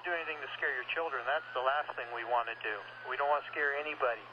[0.00, 1.22] want to do anything to scare your children.
[1.26, 2.76] That's the last thing we want to do.
[3.08, 4.24] We don't want to scare anybody.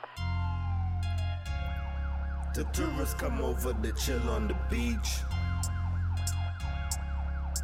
[2.54, 5.20] The tourists come over to chill on the beach.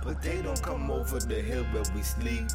[0.04, 2.47] But they don't come over the hill where we sleep.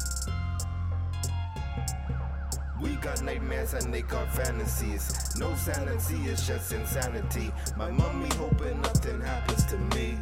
[2.81, 5.35] We got nightmares and they got fantasies.
[5.37, 7.51] No sanity, it's just insanity.
[7.75, 10.17] My mommy hoping nothing happens to me.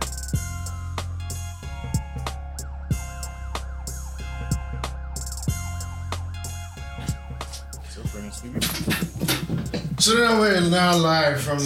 [10.08, 11.58] So now we're now live from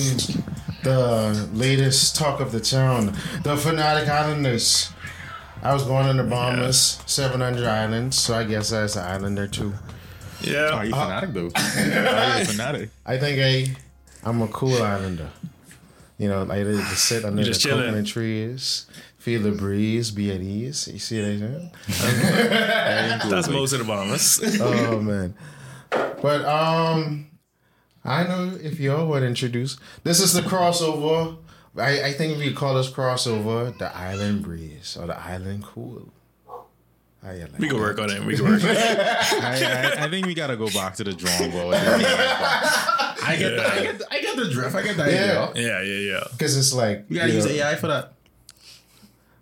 [0.81, 4.89] the latest talk of the town, the Fanatic Islanders.
[5.61, 9.75] I was born in the Bahamas, 700 islands, so I guess that's an islander too.
[10.41, 10.71] Yeah.
[10.71, 10.83] Are Yeah.
[10.85, 11.51] you fanatic though?
[11.55, 12.89] Are you a fanatic?
[13.05, 15.29] I think I, I'm a cool islander.
[16.17, 17.83] You know, like to just sit under the chilling.
[17.89, 18.87] coconut trees,
[19.19, 20.87] feel the breeze, be at ease.
[20.91, 22.09] You see what I'm saying?
[23.29, 24.59] That's most of the Bahamas.
[24.59, 25.35] oh man.
[25.91, 27.27] But um
[28.03, 31.37] I know if y'all would introduce this is the crossover.
[31.77, 36.09] I, I think we call this crossover the island breeze or the island cool.
[37.23, 37.81] How you like we can that?
[37.83, 38.25] work on it.
[38.25, 38.77] We can work on it.
[38.77, 41.75] I, I, I think we gotta go back to the drawing board.
[41.75, 44.75] I get, the, I get, the, I get the drift.
[44.75, 45.47] I get the Yeah.
[45.49, 45.67] idea.
[45.67, 46.23] Yeah, yeah, yeah.
[46.31, 48.13] Because it's like We gotta you use know- AI for that.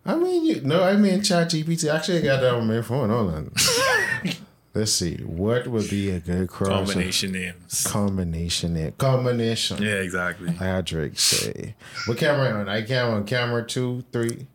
[0.06, 1.92] I mean you no, I mean ChatGPT.
[1.94, 3.10] Actually I got that on my phone.
[3.10, 3.52] Hold on.
[4.74, 5.18] Let's see.
[5.18, 6.86] What would be a good crossover?
[6.86, 7.88] Combination names.
[7.88, 8.74] Combination.
[8.76, 8.92] there.
[8.92, 9.82] Combination.
[9.82, 10.52] Yeah, exactly.
[10.52, 11.76] How Drake say.
[12.06, 12.70] What camera on?
[12.70, 14.46] I camera on camera two, three.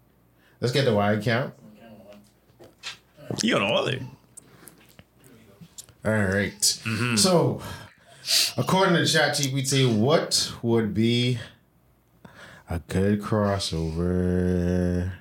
[0.61, 1.53] Let's get the wide count.
[3.43, 4.03] You on all it.
[6.05, 6.61] All right.
[6.61, 7.17] Mm-hmm.
[7.17, 7.61] So,
[8.57, 11.39] according to ChatGPT, what would be
[12.71, 15.13] a good crossover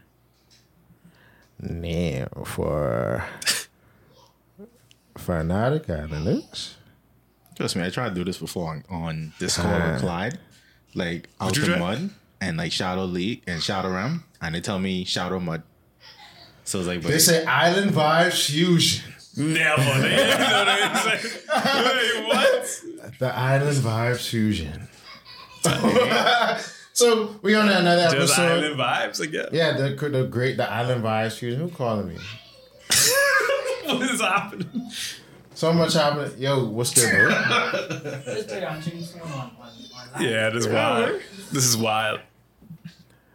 [1.60, 3.26] name for
[5.24, 6.76] Fanatic Islanders?
[7.56, 10.40] Trust me, I tried to do this before on, on Discord with Clyde.
[10.96, 15.06] Like out the mud and like Shadow League and Shadow Ram, and they tell me
[15.06, 15.64] Shadow Mud.
[16.66, 19.12] So it's like, but They say Island Vibes Fusion.
[19.36, 19.82] Never.
[20.02, 20.92] They didn't know that.
[20.96, 21.24] It's like,
[21.86, 23.20] Wait, what?
[23.20, 24.88] The Island Vibes Fusion.
[26.94, 28.20] so, we on another episode.
[28.20, 28.64] Just episode.
[28.64, 29.48] island vibes again.
[29.52, 31.62] Yeah, the the great the Island Vibes Fusion.
[31.62, 32.18] Who calling me?
[33.88, 34.92] What is happening?
[35.56, 36.32] So much happening.
[36.40, 37.30] Yo, what's good.
[40.20, 41.22] Yeah, this is wild.
[41.52, 42.20] This is wild.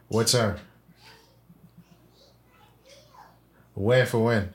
[0.08, 0.58] What's up?
[3.74, 4.50] Where for when?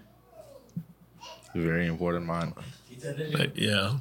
[1.56, 2.54] very important, man.
[2.92, 3.98] It's a little- Like, yeah.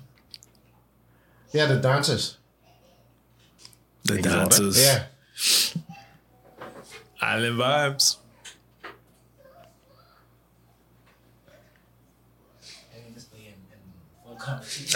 [1.52, 2.38] Yeah, the dancers.
[4.04, 4.40] The Exotic?
[4.40, 4.80] dancers.
[4.82, 5.04] Yeah.
[7.20, 8.16] Island vibes.
[12.92, 13.54] having this play in, in
[14.24, 14.31] full conversation.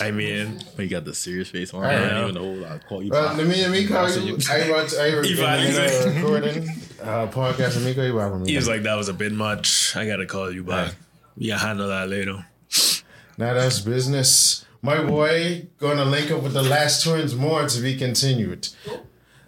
[0.01, 1.85] I mean, We got the serious face on.
[1.85, 2.67] I I don't even know.
[2.67, 3.11] I'll call you.
[3.11, 4.39] Well, let me let me call you.
[4.51, 6.69] I want I Ivan, in the he's middle of like- recording
[7.03, 7.77] uh, podcast.
[7.77, 8.47] Let me call you back.
[8.49, 9.95] He was like, that was a bit much.
[9.97, 10.95] I gotta call you back.
[11.37, 12.47] Yeah, handle that later.
[13.39, 14.65] now that's business.
[14.83, 18.69] My boy gonna link up with the last twins more to be continued.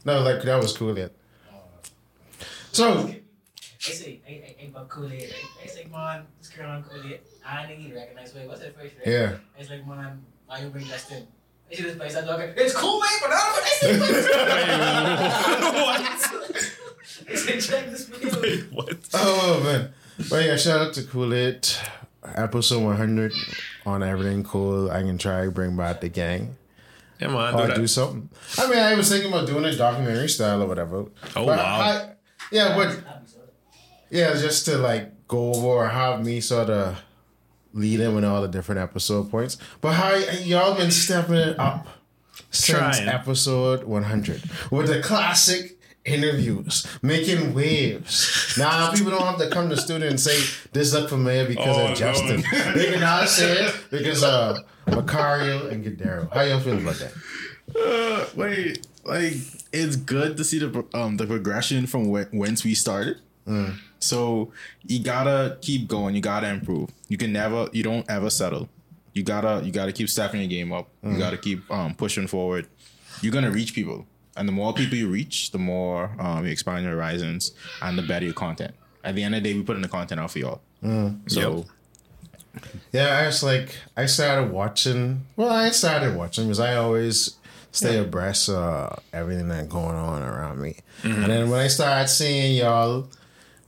[0.05, 0.97] No, like that was cool.
[0.99, 1.13] Yet.
[2.73, 3.15] So
[4.79, 5.35] I say, I, I, I, but Kool-Aid.
[5.61, 7.21] I, I say, man, this girl on Kool-Aid.
[7.47, 9.07] I didn't even recognize wait, what's that first, right?
[9.07, 9.33] yeah.
[9.57, 11.27] I was like, man, why you bring Justin?
[11.71, 13.89] I see this place, I'm like, it's cool, mate, but I see
[17.31, 18.65] I said, check this video.
[18.73, 18.97] what?
[19.15, 19.93] Oh man.
[20.31, 21.79] But yeah, shout out to Cool It.
[22.35, 23.33] Episode 100
[23.87, 24.91] on Erryting Kool.
[24.91, 26.57] I can try bring back the gang.
[27.21, 27.55] Yeah, man.
[27.55, 28.29] or Do do something.
[28.59, 31.07] I mean, I was thinking about doing a documentary style or whatever.
[31.37, 31.81] Oh, But wow.
[31.81, 32.11] I,
[32.51, 33.18] yeah, but
[34.11, 36.99] yeah, just to like go over or have me sort of
[37.75, 39.57] lead in with all the different episode points.
[39.81, 41.87] But how y'all been stepping it up
[42.51, 43.09] since Trying.
[43.09, 48.55] episode 100 with the classic interviews, making waves.
[48.57, 50.41] Now people don't have to come to the studio and say
[50.73, 52.43] this look familiar because Oh, of Justin.
[52.51, 52.73] no.
[52.73, 54.57] they can now say it because of
[54.87, 56.33] Macario and Cordero.
[56.33, 57.13] How y'all feel about that?
[57.77, 59.35] Uh, wait, like
[59.73, 63.19] it's good to see the um the progression from when, whence we started.
[64.01, 64.53] So
[64.87, 66.15] you gotta keep going.
[66.15, 66.91] You gotta improve.
[67.09, 67.69] You can never.
[67.73, 68.69] You don't ever settle.
[69.15, 69.65] You gotta.
[69.65, 70.89] You gotta keep stepping your game up.
[71.03, 72.67] You gotta keep um pushing forward.
[73.23, 74.07] You're gonna reach people,
[74.37, 77.53] and the more people you reach, the more um you expand your horizons,
[77.83, 78.75] and the better your content.
[79.03, 80.61] At the end of the day, we put in the content out for y'all.
[81.27, 81.67] So
[82.93, 85.27] Yeah, I was like, I started watching.
[85.37, 87.37] Well, I started watching because I always
[87.73, 90.77] stay abreast of everything that's going on around me.
[91.05, 93.09] And then when I started seeing y'all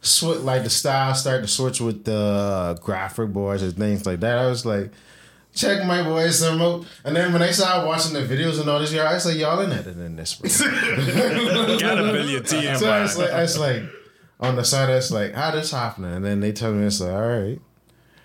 [0.02, 4.38] switch like the style started to switch with the graphic boards and things like that.
[4.38, 4.90] I was like,
[5.54, 6.86] check my boys some out.
[7.04, 9.60] And then when I started watching the videos and all this, I was like, y'all
[9.60, 10.36] in editing in this.
[10.36, 12.78] Got a billion TM.
[12.78, 13.82] so I was like, I was like,
[14.38, 16.12] on the side, it's like, how this happening?
[16.14, 17.60] And then they tell me it's like, all right,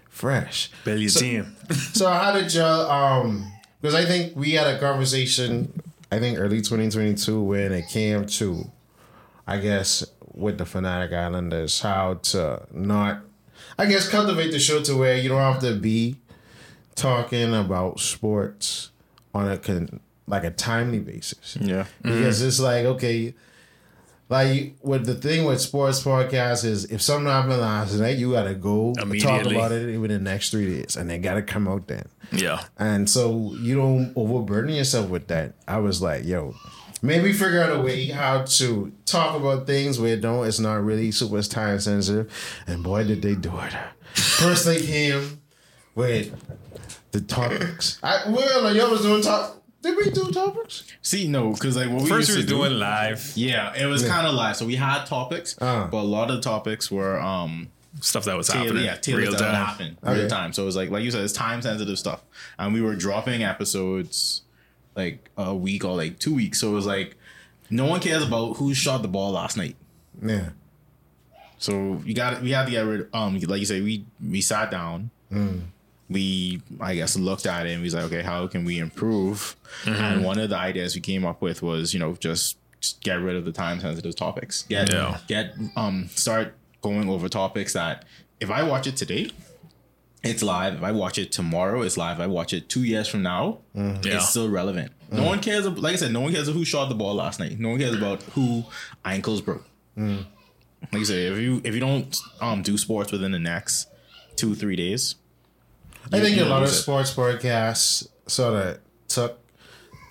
[0.09, 0.71] fresh.
[0.83, 1.51] billion So- TM.
[1.95, 3.51] So how did y'all um
[3.81, 5.81] because I think we had a conversation
[6.11, 8.69] I think early 2022 when it came to
[9.47, 11.79] I guess with the Fanatic Islanders.
[11.81, 13.21] How to not
[13.77, 16.17] I guess cultivate the show to where you don't have to be
[16.95, 18.91] talking about sports
[19.33, 21.57] on a con, like a timely basis.
[21.59, 21.83] Yeah.
[22.03, 22.09] Mm-hmm.
[22.17, 23.33] because it's like okay
[24.27, 28.55] like with the thing with sports podcasts is if something happened last night you gotta
[28.55, 32.07] go talk about it within the next three days and they gotta come out then.
[32.31, 32.63] Yeah.
[32.77, 35.53] and so you don't overburden yourself with that.
[35.67, 36.55] I was like yo
[37.05, 40.83] maybe figure out a way how to talk about things where it don't it's not
[40.83, 42.31] really super time sensitive
[42.67, 43.73] and boy did they do it
[44.13, 45.39] first they came
[45.93, 46.33] with
[47.11, 51.51] the topics i well like y'all was doing top did we do topics See, no,
[51.51, 54.03] because like what we First used we to were do, doing live yeah, it was
[54.07, 54.55] kind of live.
[54.55, 55.85] So we had topics, Uh.
[55.85, 57.67] but a lot of the topics were um
[58.01, 58.85] stuff that was tailored, happening.
[58.85, 59.53] yeah, tailored real to time.
[59.53, 60.21] happened Okay.
[60.21, 60.53] real time.
[60.53, 62.23] So it was like like you said, it's time sensitive stuff,
[62.57, 64.41] and we were dropping episodes
[64.95, 66.59] like a week or like two weeks.
[66.61, 67.15] So it was like
[67.69, 69.75] no one cares about who shot the ball last night.
[70.21, 70.49] yeah
[71.57, 73.07] So you got we had to get rid.
[73.13, 75.09] Um, like you said, we we sat down.
[76.07, 79.55] We I guess looked at it and we was like, okay, how can we improve?
[79.85, 83.15] And one of the ideas we came up with was, you know, just, just get
[83.15, 84.63] rid of the time sensitive topics.
[84.69, 85.17] Get Yeah.
[85.27, 88.05] get um start going over topics that
[88.39, 89.31] if I watch it today,
[90.25, 90.75] it's live.
[90.75, 92.17] If I watch it tomorrow, it's live.
[92.17, 93.97] If I watch it two years from now, Yeah.
[94.03, 94.91] it's still relevant.
[95.11, 95.67] No one cares.
[95.67, 97.59] Like I said, no one cares who shot the ball last night.
[97.59, 98.65] No one cares about who
[99.05, 99.65] ankles broke.
[99.97, 103.87] Like I said, if you if you don't um do sports within the next
[104.35, 105.15] two three days,
[106.11, 106.73] I think a lot of it.
[106.73, 109.39] sports podcasts sort of took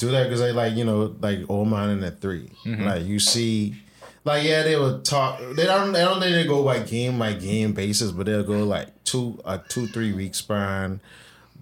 [0.01, 2.85] do that because they like you know like old man in the 3 Mm-hmm.
[2.85, 3.77] Like you see,
[4.25, 5.39] like yeah, they will talk.
[5.55, 5.93] They don't.
[5.93, 9.41] They don't think they go by game by game basis, but they'll go like two
[9.45, 11.01] a two three week span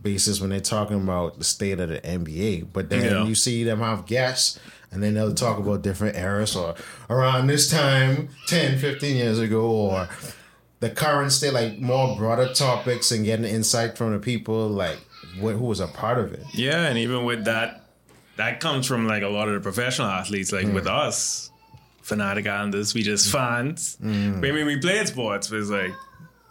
[0.00, 2.72] basis when they're talking about the state of the NBA.
[2.72, 3.24] But then Yeah.
[3.24, 4.58] you see them have guests.
[4.90, 6.74] And then they'll talk about different eras or
[7.08, 10.08] around this time 10, 15 years ago or
[10.80, 14.98] the current state, like more broader topics and getting insight from the people, like
[15.40, 16.42] what, who was a part of it.
[16.52, 17.86] Yeah, and even with that,
[18.36, 20.52] that comes from like a lot of the professional athletes.
[20.52, 20.74] Like hmm.
[20.74, 21.50] with us,
[22.02, 23.32] fanatic we just mm.
[23.32, 23.96] fans.
[24.02, 24.38] Mm.
[24.38, 25.92] I mean, we played sports, but it's like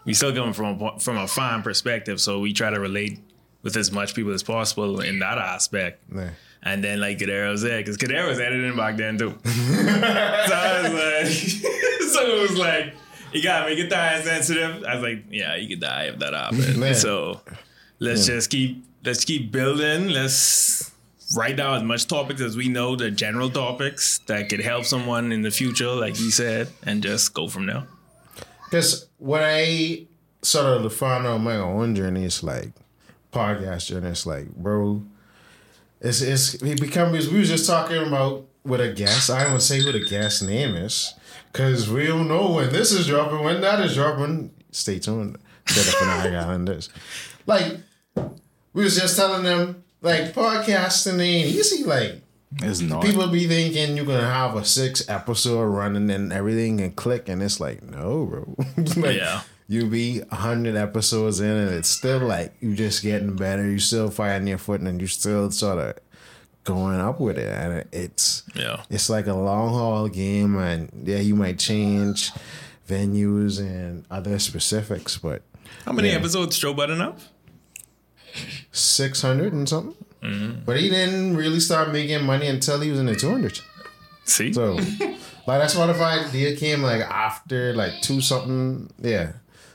[0.06, 2.19] we still come from a, from a fan perspective.
[2.19, 3.19] So we try to relate
[3.62, 6.01] with as much people as possible in that aspect.
[6.13, 6.31] Yeah.
[6.63, 9.38] And then like Cordero was there because Cordero was editing back then too.
[9.44, 11.27] so I was like,
[12.12, 12.94] so it was like,
[13.33, 14.83] you gotta make it time sensitive.
[14.83, 16.54] I was like, yeah, you could die if that.
[16.54, 16.95] Man.
[16.95, 17.42] So
[18.00, 20.09] let's just keep let's keep building.
[20.09, 20.90] Let's
[21.36, 25.31] write down as much topics as we know, the general topics that could help someone
[25.31, 27.83] in the future, like you said, and just go from there.
[28.66, 30.06] Because what I
[30.42, 32.72] sort of found out on my own journey is like
[33.31, 34.10] podcast journey.
[34.10, 35.04] It's like, bro,
[36.00, 37.30] it's it's it becomes.
[37.30, 39.30] We was just talking about with a guest.
[39.30, 41.13] I don't say who the guest name is
[41.51, 44.51] because we don't know when this is dropping, when that is dropping.
[44.72, 45.38] Stay tuned
[45.68, 46.90] to the Fanatic Islanders.
[47.45, 47.78] Like
[48.73, 51.83] we was just telling them, like podcasting ain't easy.
[51.83, 52.21] Like
[52.61, 53.03] it's not.
[53.03, 57.41] people be thinking you're gonna have a six episode running and everything and click, and
[57.41, 58.55] it's like, no, bro.
[58.97, 59.41] like, Yeah.
[59.67, 63.63] You be a hundred episodes in, and it's still like you just getting better.
[63.69, 65.95] You still finding your foot, and you still sort of
[66.65, 68.83] going up with it, and it's Yeah.
[68.89, 72.31] it's like a long haul game, and yeah, you might change
[72.89, 75.41] venues and other specifics, but
[75.85, 76.15] How many Yeah.
[76.15, 77.19] episodes Joe Budden up?
[78.71, 79.95] Six hundred and something.
[80.23, 80.61] Mm-hmm.
[80.66, 83.61] But he didn't really start making money until he was in the two hundreds.
[84.26, 84.54] See?
[84.54, 89.31] So, like that Spotify deal came like after like two something, yeah.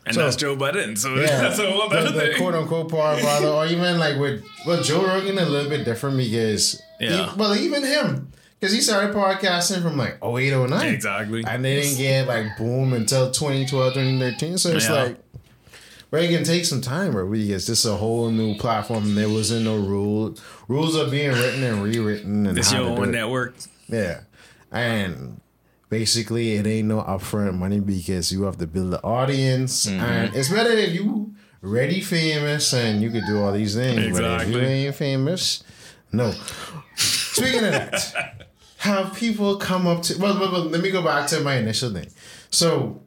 [0.06, 0.94] and so- that's Joe Budden.
[0.96, 2.36] So Yeah, that's a whole the, other the thing.
[2.36, 6.16] quote unquote power father, or even like with well Joe Rogan a little bit different
[6.16, 7.30] because Yeah.
[7.32, 10.94] he- well even him because he started podcasting from like 08, 09.
[10.94, 11.44] Exactly.
[11.46, 14.58] and they didn't get like boom until 2012, 2013.
[14.58, 14.92] So it's Yeah.
[14.92, 15.18] like.
[16.10, 17.12] But it can take some time.
[17.12, 19.14] Because this is a whole new platform.
[19.14, 20.36] There wasn't no rule.
[20.68, 23.56] Rules are being written and rewritten, and It's your own network.
[23.88, 24.20] Yeah.
[24.70, 25.40] And
[25.88, 29.86] basically it ain't no upfront money because you have to build the audience.
[29.86, 30.00] Mm-hmm.
[30.00, 34.18] And it's better if you ready famous and you could do all these things.
[34.18, 35.62] But if you ain't famous,
[36.12, 36.32] no.
[36.96, 38.46] Speaking of that,
[38.78, 41.92] have people come up to well, well, well, let me go back to my initial
[41.92, 42.08] thing.
[42.50, 43.02] So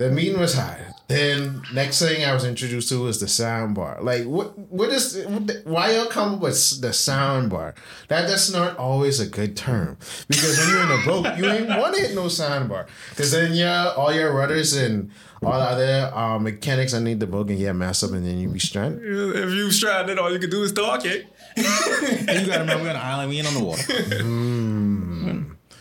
[0.00, 0.94] the meeting was high.
[1.08, 3.98] Then next thing I was introduced to was the sound bar.
[4.00, 4.58] Like what?
[4.58, 5.26] What is?
[5.64, 7.74] Why y'all come up with the sound bar?
[8.08, 11.68] That that's not always a good term because when you're in a boat, you ain't
[11.68, 15.10] want to hit no sound bar because then yeah, all your rudders and
[15.42, 18.48] all the other uh, mechanics underneath the boat can get messed up and then you
[18.48, 19.02] be stranded.
[19.04, 21.26] If you stranded, all you can do is talk it.
[21.56, 21.66] And
[22.40, 23.82] you gotta remember we're on an island, we ain't on the water.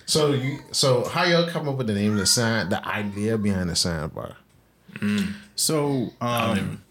[0.10, 3.38] So you, so how y'all come up with the name of the sign, the idea
[3.38, 4.38] behind the sign bar?
[4.96, 5.34] Mm.
[5.56, 6.82] So um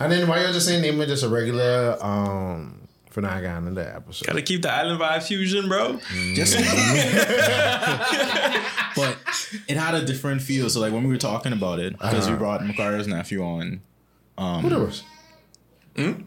[0.00, 3.68] And then why y'all just saying name it just a regular um for not getting
[3.68, 4.26] in the episode?
[4.26, 5.92] Gotta keep the island vibe fusion, bro.
[5.92, 6.34] Mm.
[6.34, 6.54] just
[8.96, 9.18] but
[9.68, 10.68] it had a different feel.
[10.68, 12.38] So like when we were talking about it, because we uh-huh.
[12.38, 13.82] brought Macario's nephew on.
[14.36, 15.04] Um, Who that was?
[15.94, 16.22] Hmm?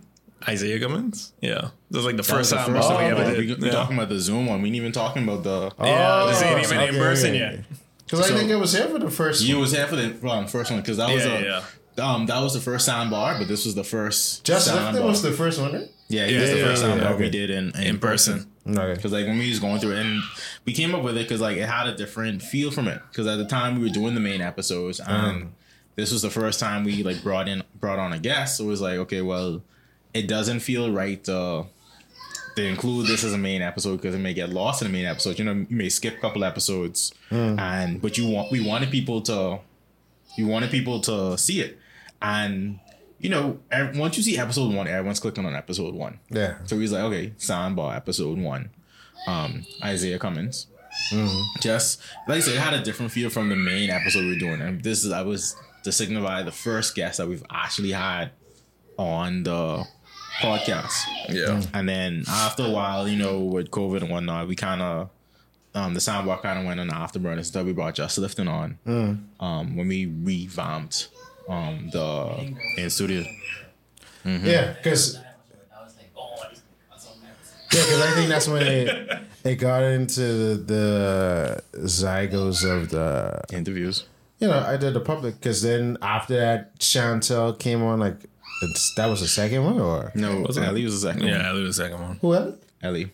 [0.47, 1.33] Isaiah Cummins.
[1.41, 3.59] Yeah, that was like the That first the time first we time ever did.
[3.59, 3.71] we, are yeah.
[3.71, 4.61] talking about the Zoom one.
[4.61, 5.71] We ain't even talking about the.
[5.83, 7.59] Yeah, this ain't even in person yet.
[8.05, 9.43] Because So- I think it was here for the first.
[9.43, 9.61] You one.
[9.61, 11.43] was here for the um, first one because that was Yeah, a,
[11.97, 12.13] yeah.
[12.13, 15.01] um that was the first sound bar, but this was the first Just bar.
[15.01, 15.89] was the first one, right?
[16.07, 17.31] yeah, Yeah, was the first sound yeah, bar we okay.
[17.31, 18.45] did in in person.
[18.67, 18.93] Okay.
[18.95, 20.21] Because like when we was going through it, and
[20.65, 22.99] we came up with it because like it had a different feel from it.
[23.11, 25.53] Because at the time we were doing the main episodes, and
[25.95, 28.57] this was the first time we like brought in brought on a guest.
[28.57, 29.61] So it was like, okay, well,
[30.15, 31.65] it doesn't feel right to
[32.55, 35.05] to include this as a main episode because it may get lost in the main
[35.05, 35.37] episode.
[35.37, 37.13] You know, you may skip a couple episodes,
[37.59, 39.59] and but you want we wanted people to
[40.37, 41.77] you wanted people to see it,
[42.21, 42.79] and
[43.19, 43.59] you know,
[43.95, 46.19] once you see episode one, everyone's clicking on episode one.
[46.29, 46.57] Yeah.
[46.65, 48.69] So he's like, okay, soundbar episode one.
[49.27, 50.67] Um, Isaiah Cummins.
[51.61, 54.39] Just like I said, it had a different feel from the main episode we were
[54.39, 54.61] doing.
[54.61, 58.31] And this is I was to signify the first guest that we've actually had
[58.97, 59.85] on the
[60.41, 60.93] podcast.
[61.29, 61.61] Yeah.
[61.73, 65.09] And then after a while, you know, with COVID and whatnot, we kind of
[65.73, 67.43] um, the soundbar kind of went on the afterburner.
[67.45, 68.77] So we brought Just Lifting on
[69.39, 71.09] um, when we revamped
[71.49, 73.23] um, the in studio.
[74.23, 77.75] Yeah, because I was like, oh, this that's on that.
[77.75, 80.21] yeah, because I think that's when it it got into
[80.55, 84.05] the, the zygos of the Interviews.
[84.39, 88.17] You know I did the public because then after that Chantel came on like
[88.61, 90.63] it's, that was the second one or No, Was it?
[90.63, 91.45] Ellie was the second Yeah, one.
[91.45, 92.17] I lose the second one.
[92.21, 92.55] who Ellie?
[92.81, 93.11] Ellie.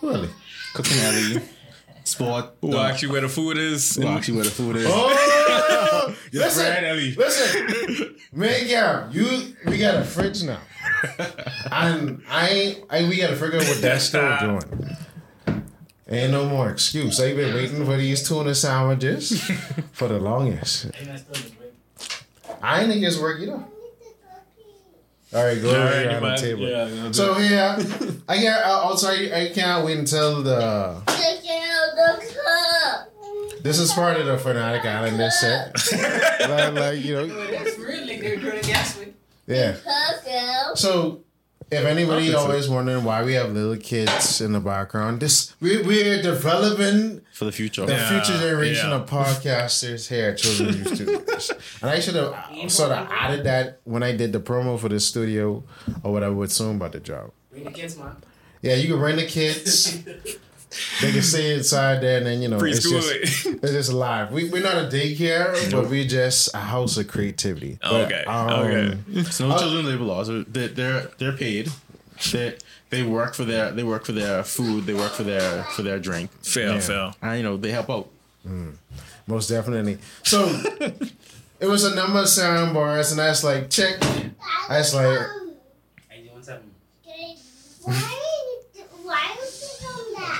[0.00, 0.28] Who Ellie?
[0.74, 1.42] Cooking Ellie.
[2.04, 2.54] Sport.
[2.60, 3.94] Who uh, actually where the food is?
[3.96, 4.86] who actually where the food is.
[4.88, 7.14] Oh, Your listen, friend Ellie.
[7.14, 10.58] listen, man, yeah, you we got a fridge now,
[11.70, 14.96] and I, I we got to figure out what that's still doing.
[16.10, 17.20] Ain't no more excuse.
[17.20, 19.40] I've been waiting for these tuna sandwiches
[19.92, 20.86] for the longest.
[20.86, 22.58] I think that's still the break.
[22.62, 23.52] I ain't think it's work either.
[25.32, 26.62] All right, go All ahead right, around the table.
[26.68, 27.76] Yeah, yeah, do So yeah,
[28.28, 28.66] I can't.
[28.66, 31.00] uh, Also, I, I can't wait until the.
[33.62, 35.76] This is part of the Fanatic Island set.
[36.48, 39.10] like, like you know, That's real, like they're doing a gas with.
[39.46, 39.76] yeah.
[40.74, 41.20] So,
[41.70, 46.20] if anybody always wondering why we have little kids in the background, this we we're
[46.22, 47.86] developing For the future.
[47.86, 48.96] the Yeah, future generation yeah.
[48.96, 51.50] of podcasters here at Children Youth Studios.
[51.82, 54.88] And I should have uh, sort of added that when I did the promo for
[54.88, 55.62] the studio
[56.02, 57.30] or whatever with soon about the job.
[57.50, 58.16] Bring the kids, man.
[58.62, 59.98] Yeah, you can bring the kids.
[61.00, 63.00] They can stay inside there, and then you know it's Preschool.
[63.22, 64.30] just, it's just live.
[64.32, 67.78] We we're not a daycare, but we're just a house of creativity.
[67.82, 68.98] But, Okay, um, okay.
[69.12, 70.28] It's no children labor laws.
[70.28, 71.70] They're, they're they're paid.
[72.32, 72.56] They
[72.90, 74.86] they work for their they work for their food.
[74.86, 76.30] They work for their for their drink.
[76.42, 76.80] Fail, Yeah.
[76.80, 77.16] fail.
[77.20, 78.08] And you know they help out.
[79.26, 79.98] Most definitely.
[80.22, 80.46] So
[81.60, 83.98] it was a number of sound bars, and that's like check.
[84.68, 85.18] That's like
[86.08, 86.70] Hey, you want something?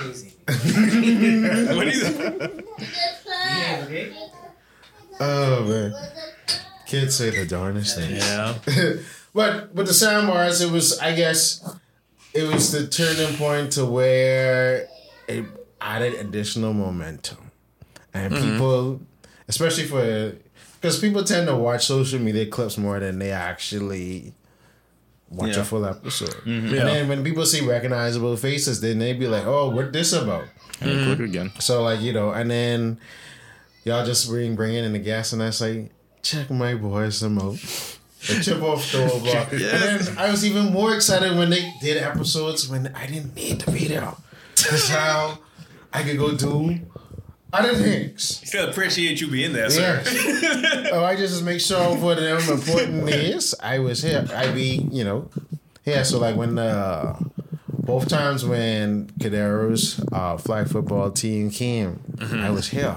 [0.01, 0.33] Crazy.
[0.47, 2.65] What is it?
[3.27, 4.13] Yeah, okay.
[5.19, 5.93] oh man,
[6.87, 8.17] kids say the darnest things.
[8.17, 8.55] Yeah.
[9.33, 11.63] but with the sound bars, it was I guess
[12.33, 14.87] it was the turning point to where
[15.27, 15.45] it
[15.79, 17.51] added additional momentum,
[18.13, 18.51] and mm-hmm.
[18.51, 19.01] people,
[19.47, 20.35] especially for
[20.81, 24.33] because people tend to watch social media clips more than they actually
[25.31, 25.61] watch Yeah.
[25.61, 26.29] a full episode.
[26.29, 26.49] Mm-hmm.
[26.49, 26.83] And Yeah.
[26.83, 30.45] then when people see recognizable faces, then they be like, "Oh, what this about?"
[30.79, 31.23] And click mm-hmm.
[31.23, 31.51] again.
[31.59, 32.97] So like you know, and then
[33.83, 35.89] y'all just bring bringing in the gas, and I say,
[36.21, 37.55] check my boys some out.
[38.27, 39.51] The chip off the block.
[39.51, 43.61] And then I was even more excited when they did episodes when I didn't need
[43.61, 44.17] the video.
[44.55, 45.39] That's how
[45.91, 46.79] I could go do
[47.53, 48.39] other things.
[48.43, 50.01] I still appreciate you being there, sir.
[50.05, 50.89] Yeah.
[50.93, 54.25] oh, I just make sure for them important is I was here.
[54.33, 55.29] I be, you know,
[55.85, 56.03] yeah.
[56.03, 57.19] So like when uh
[57.69, 62.95] both times when Cordero's uh flag football team came, I was here.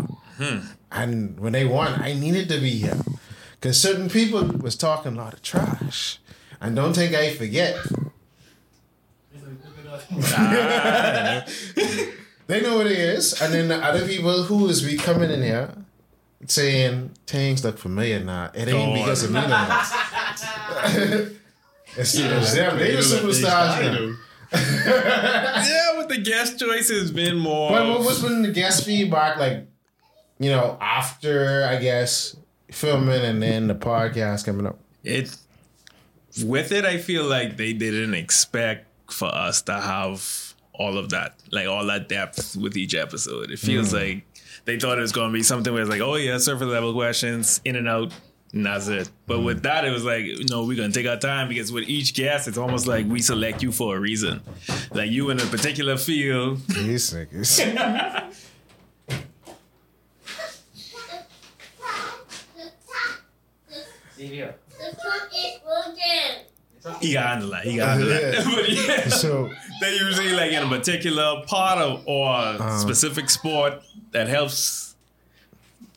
[0.92, 2.98] And when they won, I needed to be here.
[3.52, 6.18] Because certain people was talking a lot of trash.
[6.60, 7.76] And don't think I forget.
[12.46, 13.40] They know what it is.
[13.40, 15.74] And then the other people who is be coming in here
[16.46, 18.50] saying things look familiar now.
[18.54, 19.56] It ain't because of me no more.
[21.96, 22.78] it's, it's them.
[22.78, 24.18] They the superstars
[24.54, 27.70] yeah, with the guest choice has been more.
[27.70, 29.66] But what was been the guest feedback like?
[30.38, 32.36] You know, after I guess
[32.74, 34.78] filming and then the podcast coming up.
[35.04, 35.36] it
[36.44, 40.43] with it i feel like they didn't expect for us to have
[40.74, 43.96] all of that like all that depth with each episode it feels hmm.
[43.96, 44.26] like
[44.64, 46.92] they thought it was going to be something where it's like oh yeah surface level
[46.92, 48.12] questions in and out
[48.52, 49.44] and that's it but hmm.
[49.44, 52.14] with that it was like no we're going to take our time because with each
[52.14, 54.40] guest it's almost like we select you for a reason
[54.92, 58.32] like you in a particular field These niggas.
[64.24, 64.54] Xavier.
[64.70, 67.00] The truck is broken.
[67.00, 68.44] he got handle that he got handle that Yeah.
[68.54, 69.50] but yeah So
[69.80, 72.78] they usually like in a particular part of or Uh-huh.
[72.78, 74.94] specific sport that helps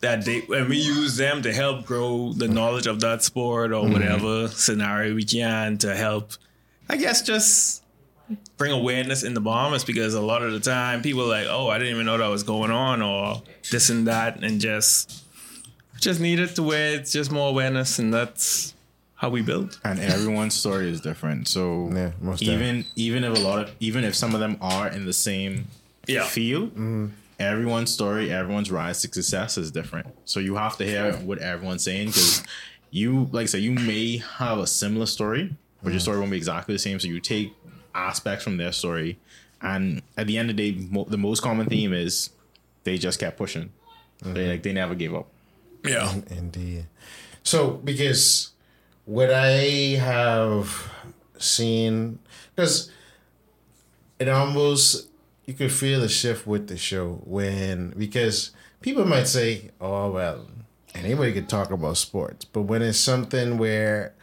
[0.02, 3.90] that they and we use them to help grow the knowledge of that sport Mm-hmm.
[3.90, 6.34] or whatever scenario we can to help
[6.90, 7.84] I guess just
[8.58, 11.68] bring awareness in the bombers because a lot of the time people are like oh
[11.70, 13.42] I didn't even know that was going on or
[13.72, 15.24] this and that and just
[16.00, 18.74] just need it to where it's just more awareness and that's
[19.18, 21.48] how we build and everyone's story is different.
[21.48, 24.88] So Yeah, most even even if a lot of even if some of them are
[24.88, 25.68] in the same
[26.08, 26.26] Yeah.
[26.26, 27.08] field, Mm-hmm.
[27.40, 30.08] everyone's story, everyone's rise to success is different.
[30.26, 32.44] So you have to hear what everyone's saying because
[32.92, 36.38] you like I said, you may have a similar story, but your story won't be
[36.38, 37.00] exactly the same.
[37.00, 37.54] So you take
[37.96, 39.18] aspects from their story,
[39.62, 42.30] and at the end of the day, mo- the most common theme is
[42.84, 43.72] they just kept pushing.
[44.22, 45.28] They like they never gave up.
[45.84, 46.86] yeah Indeed.
[47.44, 48.52] So because
[49.08, 50.92] what I have
[51.38, 52.20] seen,
[52.54, 52.92] because
[54.20, 55.08] it almost
[55.46, 60.46] you could feel the shift with the show when because people might say, "Oh well,
[60.94, 64.14] anybody could talk about sports," but when it's something where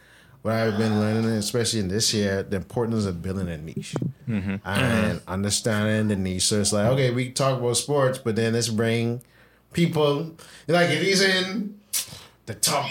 [0.43, 3.95] what I've been learning, especially in this year, the importance of building a niche
[4.29, 4.57] mm-hmm.
[4.63, 6.43] and understanding the niche.
[6.43, 9.23] So it's like, okay, we talk about sports, but then let's bring
[9.73, 10.35] people
[10.67, 11.79] like it is in
[12.45, 12.87] the top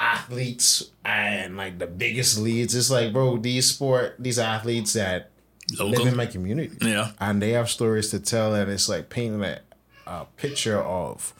[0.00, 2.74] athletes and like the biggest leads.
[2.74, 5.30] It's like, bro, these sport, these athletes that
[5.78, 6.74] live in my community.
[6.80, 7.12] Yeah.
[7.20, 9.60] And they have stories to tell, and it's like painting a,
[10.06, 11.34] a picture of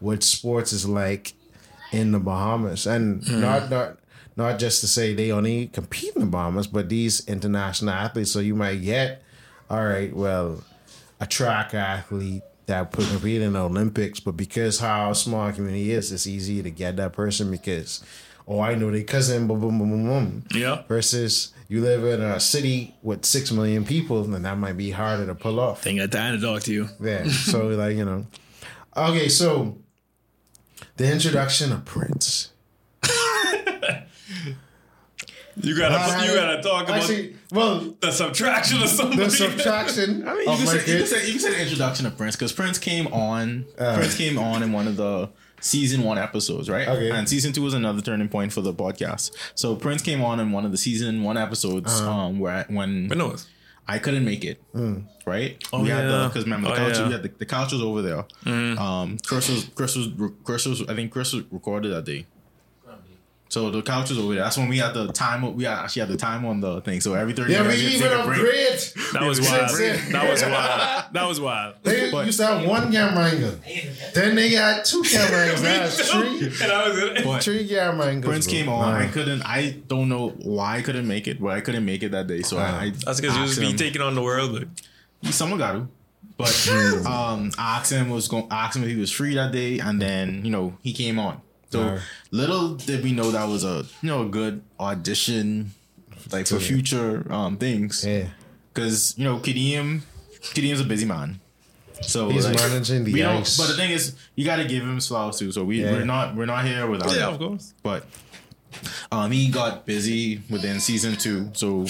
[0.00, 1.34] what sports is like
[1.92, 2.86] in the Bahamas.
[2.86, 3.40] And hmm.
[3.40, 3.98] not not
[4.36, 8.32] not just to say they only compete in the Bahamas, but these international athletes.
[8.32, 9.22] So you might get,
[9.70, 10.64] all right, well,
[11.20, 15.90] a track athlete that could compete in the Olympics, but because how small our community
[15.90, 18.02] is, it's easy to get that person because,
[18.46, 20.44] oh, I know their cousin, boom, boom, boom, boom, boom.
[20.54, 20.82] Yeah.
[20.86, 25.26] Versus you live in a city with six million people, and that might be harder
[25.26, 25.86] to pull off.
[25.86, 26.88] Ain't got time to talk to you.
[27.00, 27.28] Yeah.
[27.28, 28.26] So like you know,
[28.96, 29.28] okay.
[29.28, 29.78] So
[30.96, 32.52] the introduction of Prince.
[35.62, 39.24] You gotta you gotta talk about Actually, well, the subtraction of somebody.
[39.24, 42.06] the subtraction I mean, you can, say, you, can say, you can say the introduction
[42.06, 43.66] of Prince because Prince came on.
[43.78, 43.96] Uh.
[43.96, 45.28] Prince came on in one of the
[45.60, 46.88] season one episodes, right?
[46.88, 47.10] Okay.
[47.10, 49.32] And season two was another turning point for the podcast.
[49.54, 52.10] So Prince came on in one of the season one episodes Uh-huh.
[52.10, 53.36] um, where I, when But no,
[53.86, 54.62] I couldn't make it,
[55.26, 55.62] right?
[55.72, 56.28] Oh, we had the yeah.
[56.28, 57.06] because remember the Oh, couch, yeah.
[57.06, 58.24] We had the, the couch was over there.
[58.78, 60.08] Um, Chris was Chris was
[60.44, 62.26] Chris was I think Chris was recorded that day.
[63.50, 64.44] So the couch was over there.
[64.44, 65.54] That's when we had the time.
[65.56, 67.00] We actually had the time on the thing.
[67.00, 68.38] So every thirty Yeah, we even take a break.
[68.38, 68.78] upgrade.
[69.12, 69.70] that was Yeah, wild.
[70.12, 71.04] That was wild.
[71.12, 71.74] That was wild.
[71.82, 73.56] They But- used to have one camera angle.
[74.14, 75.62] Then they got two camera angles.
[75.62, 76.46] Now it's three.
[76.62, 77.24] And I was it.
[77.24, 78.30] But Three camera angles.
[78.30, 78.52] Prince bro.
[78.54, 78.92] came on.
[78.92, 78.98] Nah.
[79.00, 79.42] I couldn't.
[79.44, 82.42] I don't know why I couldn't make it, but I couldn't make it that day.
[82.42, 84.52] So I, I That's because you asked just be taking on the world.
[84.52, 84.68] But
[85.22, 85.88] He- Someone got to.
[86.36, 86.68] But
[87.04, 90.00] um, I asked him was going asked him if he was free that day, and
[90.00, 91.42] then you know he came on.
[91.70, 92.00] So Alright.
[92.32, 95.70] little did we know that was a you know a good audition,
[96.32, 98.04] like for future um things.
[98.04, 98.26] Yeah.
[98.74, 100.00] Because you know Kadeem,
[100.54, 101.40] Kadeem's a busy man.
[102.02, 103.58] So He's like, managing the we don't- ice.
[103.58, 105.52] But the thing is, you got to give him his flowers too.
[105.52, 105.92] So we Yeah.
[105.92, 107.34] we're not we're not here without yeah, him.
[107.34, 107.74] of course.
[107.82, 108.06] But
[109.12, 111.86] um, he got busy within season two, so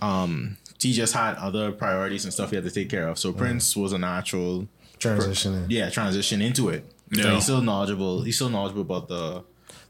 [0.00, 3.18] um, he just had other priorities and stuff he had to take care of.
[3.18, 5.66] So Prince was a natural, Transitioning.
[5.68, 6.84] yeah, transition into it.
[7.14, 7.34] So Yeah.
[7.34, 8.22] he's still knowledgeable.
[8.22, 9.44] He's still knowledgeable about the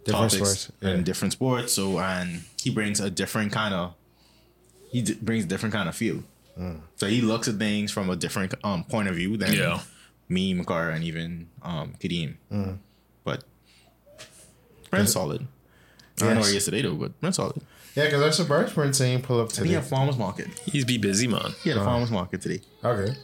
[0.04, 0.88] Different topics sports, yeah.
[0.90, 1.72] and different sports.
[1.74, 3.94] So and he brings a different kind of
[4.90, 6.24] he d- brings a different kind of feel.
[6.58, 6.80] Mm.
[6.96, 9.80] So he looks at things from a different um point of view than Yeah.
[10.28, 12.34] me, Makar, and even um Kadeem.
[12.52, 12.78] Mm.
[14.90, 15.46] Brent's solid.
[16.20, 16.44] I don't know Yes.
[16.44, 17.62] where yesterday though, but Brent's solid.
[17.94, 19.74] Yeah, because I'm surprised Prince ain't pull up I think he today.
[19.80, 20.48] had farmers market.
[20.66, 21.52] He's be busy, man.
[21.62, 22.60] He had a farmers market today.
[22.84, 23.14] Okay.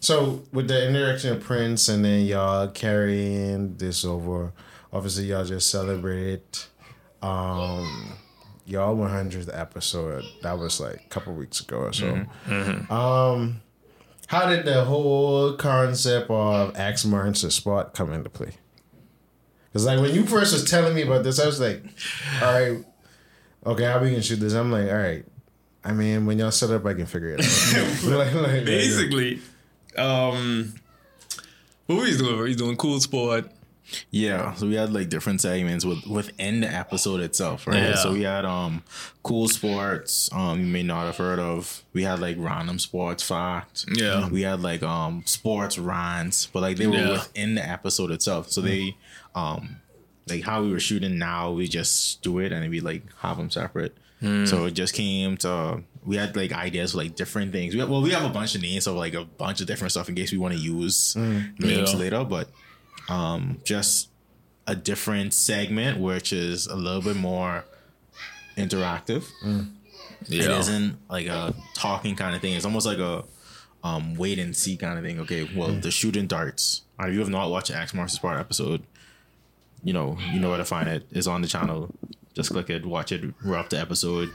[0.00, 4.52] So with the interaction of Prince and then y'all carrying this over,
[4.92, 6.42] obviously y'all just celebrated
[7.20, 8.12] um
[8.64, 10.22] y'all 100th episode.
[10.42, 12.26] That was like a couple weeks ago or so.
[12.90, 13.60] Um,
[14.28, 18.52] how did the whole concept of Axe Martin's spot come into play?
[19.72, 21.82] Because like when you first was telling me about this, I was like,
[22.42, 22.84] all right,
[23.66, 24.52] okay, how we can shoot this?
[24.52, 25.24] I'm like, all right.
[25.84, 28.02] I mean, when y'all set up, I can figure it out.
[28.04, 29.40] Like- like- like- Basically,
[29.98, 30.74] um,
[31.86, 32.46] what were he's doing?
[32.46, 33.50] He's doing cool sport.
[34.10, 37.76] Yeah, so we had like different segments with within the episode itself, right?
[37.78, 37.94] Yeah.
[37.94, 38.82] So we had um
[39.22, 41.82] cool sports, um you may not have heard of.
[41.94, 43.86] We had like random sports fact.
[43.90, 44.28] Yeah.
[44.28, 47.12] We had like um sports rants, but like they were Yeah.
[47.12, 48.52] within the episode itself.
[48.52, 48.94] So they
[49.34, 49.76] um
[50.30, 53.50] like how we were shooting now, we just do it and we like have them
[53.50, 53.96] separate.
[54.46, 57.72] So it just came to we had like ideas for like different things.
[57.74, 59.92] We have, well, we have a bunch of names of like a bunch of different
[59.92, 61.52] stuff in case we want to use names
[61.92, 61.96] Yeah.
[61.98, 62.48] later, but
[63.08, 64.08] um, just
[64.66, 67.64] a different segment, which is a little bit more
[68.56, 69.24] interactive.
[69.44, 69.66] It
[70.28, 70.58] Yeah.
[70.58, 72.54] isn't like a talking kind of thing.
[72.54, 73.24] It's almost like a
[73.84, 75.20] um, wait and see kind of thing.
[75.20, 76.82] Okay, well, the shooting darts.
[76.98, 78.82] If you have not watched Axe Marks Part episode,
[79.82, 81.06] you know you know where to find it.
[81.10, 81.94] It's on the channel.
[82.34, 83.34] Just click it, watch it.
[83.44, 84.32] We're up to episode.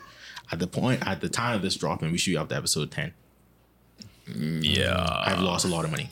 [0.51, 2.91] At the point, at the time of this dropping, we should be up to episode
[2.91, 3.13] ten.
[4.27, 5.21] Yeah.
[5.25, 6.09] I've lost a lot of money.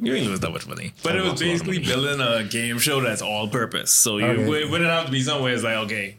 [0.00, 0.92] You ain't lose that much money.
[1.02, 3.92] But I it was lost a basically building a game show that's all purpose.
[3.92, 4.62] So you Okay.
[4.62, 6.16] it wouldn't have to be somewhere it's like, okay,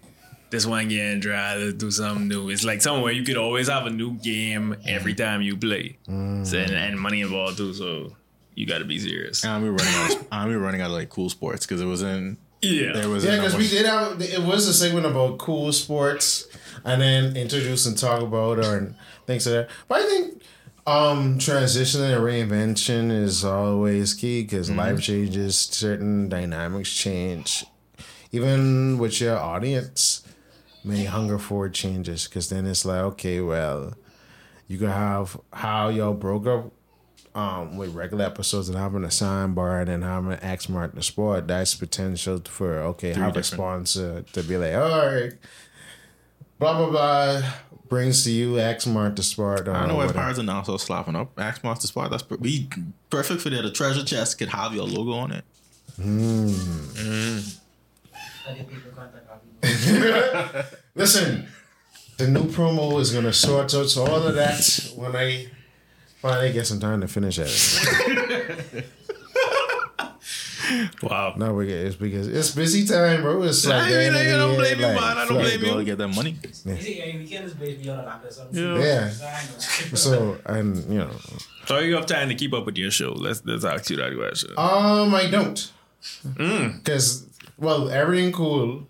[0.49, 2.49] this one getting dry, let's do something new.
[2.49, 5.17] It's like somewhere you could always have a new game every mm.
[5.17, 5.97] time you play.
[6.07, 6.47] Mm.
[6.47, 8.13] So, and, and money involved too, so
[8.55, 9.43] you gotta be serious.
[9.43, 10.15] And we were running out.
[10.15, 12.39] Of, and we were running out of like cool sports because it wasn't.
[12.61, 12.93] Yeah.
[12.93, 16.47] There was Yeah, because we did have it was a segment about cool sports,
[16.83, 18.95] and then introduce and talk about or
[19.27, 19.69] things like that.
[19.87, 20.41] But I think
[20.87, 27.65] um transitioning and reinvention is always key because life changes, certain dynamics change,
[28.31, 30.21] even with your audience.
[30.83, 33.95] May hunger for changes because then it's like okay, well,
[34.67, 36.71] you can have how y'all broke up
[37.35, 41.47] um, with regular episodes and having a sidebar and then having an Axe Martin sport,
[41.47, 45.33] that's potential for okay, have a sponsor to be like, all right,
[46.57, 47.41] blah blah blah,
[47.89, 49.61] brings to you Axe the sport.
[49.61, 50.13] I don't know why whatever.
[50.13, 51.37] Pirates are now so slapping up.
[51.37, 52.09] Axe the Spot.
[52.09, 52.69] That's per- be
[53.09, 53.63] perfect for that.
[53.63, 55.43] The treasure chest could have your logo on it.
[58.43, 60.63] Study people contact our people.
[60.95, 61.47] Listen,
[62.17, 65.47] the new promo is gonna sort out all of that when I
[66.25, 68.85] finally get some time to finish it.
[71.03, 71.33] wow.
[71.37, 73.43] No, we get it's because it's busy time, bro.
[73.43, 74.97] It's like I mean, I don't year, blame you, man.
[74.97, 75.65] I don't blame you.
[75.65, 76.37] Go to get that money.
[76.41, 78.63] You see, I mean, we can't just base beyond a locker or something.
[78.63, 78.79] Yeah.
[78.79, 79.09] Yeah.
[79.09, 80.59] So I know.
[80.59, 81.11] And you know,
[81.65, 83.11] So you have time to keep up with your show.
[83.13, 84.51] Let's let's ask you that question.
[84.57, 85.71] Um, I don't.
[86.25, 86.83] Mm.
[86.83, 88.87] Because, well, Erryting Kool.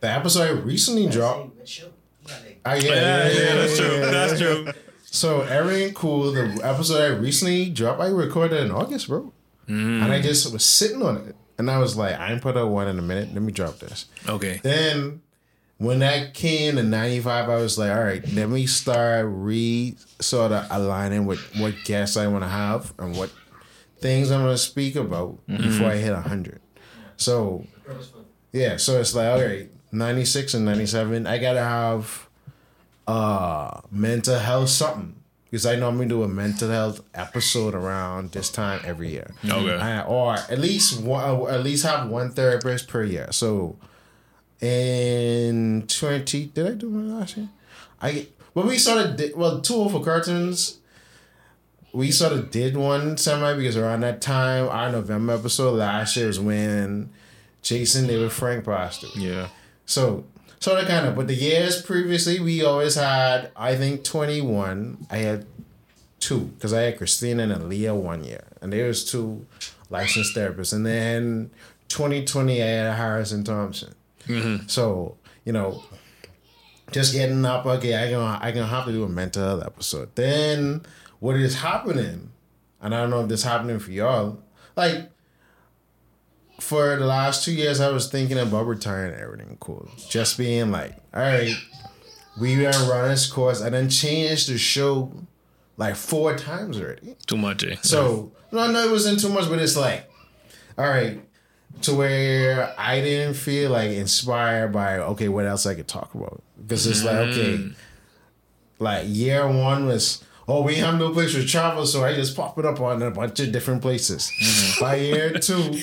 [0.00, 1.58] The episode I recently dropped.
[1.58, 1.86] Say, show.
[2.22, 3.98] You got I, yeah, yeah, yeah, that's true.
[3.98, 4.72] That's true.
[5.18, 6.30] So, Erryting Kool.
[6.30, 9.32] The episode I recently dropped, I recorded in August, bro.
[9.68, 10.04] Mm.
[10.04, 11.34] And I just was sitting on it.
[11.58, 13.34] And I was like, I ain't put out one in a minute.
[13.34, 14.06] Let me drop this.
[14.28, 14.60] Okay.
[14.62, 15.20] Then,
[15.78, 20.52] when that came to 95, I was like, all right, let me start re sort
[20.52, 23.32] of aligning with what guests I want to have and what
[23.98, 26.60] things I'm going to speak about before I hit 100.
[27.16, 27.66] So,
[28.52, 32.27] yeah, so it's like, all right, 96 and 97, I got to have
[33.08, 35.14] uh mental health something.
[35.50, 39.30] Because I normally do a mental health episode around this time every year.
[39.42, 40.04] Okay.
[40.06, 43.32] Or at least one, at least have one therapist per year.
[43.32, 43.78] So
[44.60, 47.48] in twenty, did I do one last year?
[48.02, 50.78] I when we started did well two for cartoons.
[51.94, 56.26] We sort of did one semi because around that time, our November episode last year
[56.26, 57.08] was when
[57.62, 59.12] Jason David Frank passed away.
[59.16, 59.48] Yeah.
[59.86, 60.26] So,
[60.60, 65.06] sort of kind of, but the years previously, we always had, I think, 21.
[65.10, 65.46] I had
[66.20, 68.44] two, because I had Christina and Aaliyah one year.
[68.60, 69.46] And there was two
[69.90, 70.72] licensed therapists.
[70.72, 71.50] And then
[71.88, 73.94] 2020, I had Harrison Thompson.
[74.26, 74.66] Mm-hmm.
[74.66, 75.82] So, you know,
[76.92, 80.14] just getting up, okay, I can I can have to do a mental health episode.
[80.14, 80.82] Then
[81.20, 82.30] what is happening,
[82.80, 84.38] and I don't know if this happening for y'all,
[84.76, 85.10] like
[86.60, 89.88] for the last two years, I was thinking about retiring and Erryting Kool.
[90.08, 91.54] Just being like, all right,
[92.40, 93.62] we are running this course.
[93.62, 95.12] I done changed the show
[95.76, 97.16] like four times already.
[97.26, 97.76] Too much, eh?
[97.82, 100.10] So no, I know it wasn't too much, but it's like,
[100.76, 101.20] all right,
[101.82, 106.42] to where I didn't feel like inspired by okay, what else I could talk about
[106.60, 107.70] because it's like okay,
[108.78, 110.24] like year one was.
[110.50, 113.10] Oh, we have no place to travel, so I just pop it up on a
[113.10, 114.32] bunch of different places.
[114.40, 114.82] Mm-hmm.
[114.82, 115.82] By year two,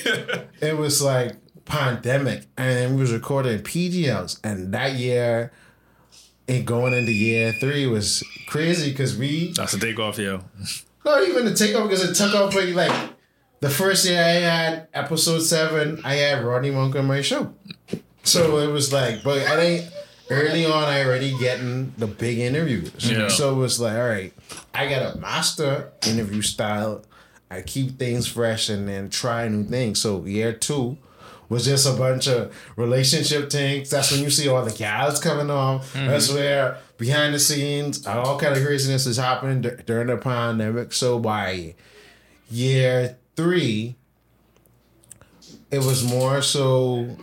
[0.60, 5.52] it was like pandemic, and we was recording PGLs, and that year,
[6.48, 10.40] and going into year three was crazy because we That's a takeoff, yo.
[11.04, 13.10] not even the takeoff because it took off like, like
[13.60, 17.54] the first year I had episode seven, I had Rodney Monk on my show.
[18.24, 19.92] So it was like, but I think
[20.30, 23.10] early on I already getting the big interviews.
[23.10, 23.28] Yeah.
[23.28, 24.32] So it was like, all right,
[24.74, 27.04] I got a master interview style.
[27.50, 30.00] I keep things fresh and then try new things.
[30.00, 30.98] So year two
[31.48, 33.90] was just a bunch of relationship things.
[33.90, 35.80] That's when you see all the gals coming on.
[35.80, 36.06] Mm-hmm.
[36.06, 40.92] That's where behind the scenes, all kind of craziness is happening dur- during the pandemic.
[40.92, 41.74] So by
[42.50, 43.96] year three,
[45.70, 47.16] it was more so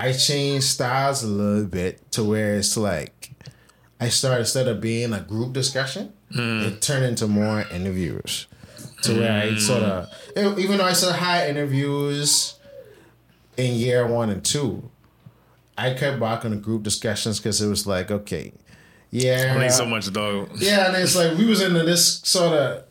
[0.00, 3.32] I changed styles a little bit to where it's like
[4.00, 6.66] I started instead of being a group discussion, mm.
[6.66, 8.46] it turned into more interviews.
[9.02, 9.58] To where I mm.
[9.58, 12.58] sort of, even though I still had interviews
[13.56, 14.90] in year one and two,
[15.76, 18.52] I kept back on the group discussions because it was like, okay,
[19.10, 20.50] yeah, Only so much, dog.
[20.56, 22.84] yeah, and it's like we was into this sort of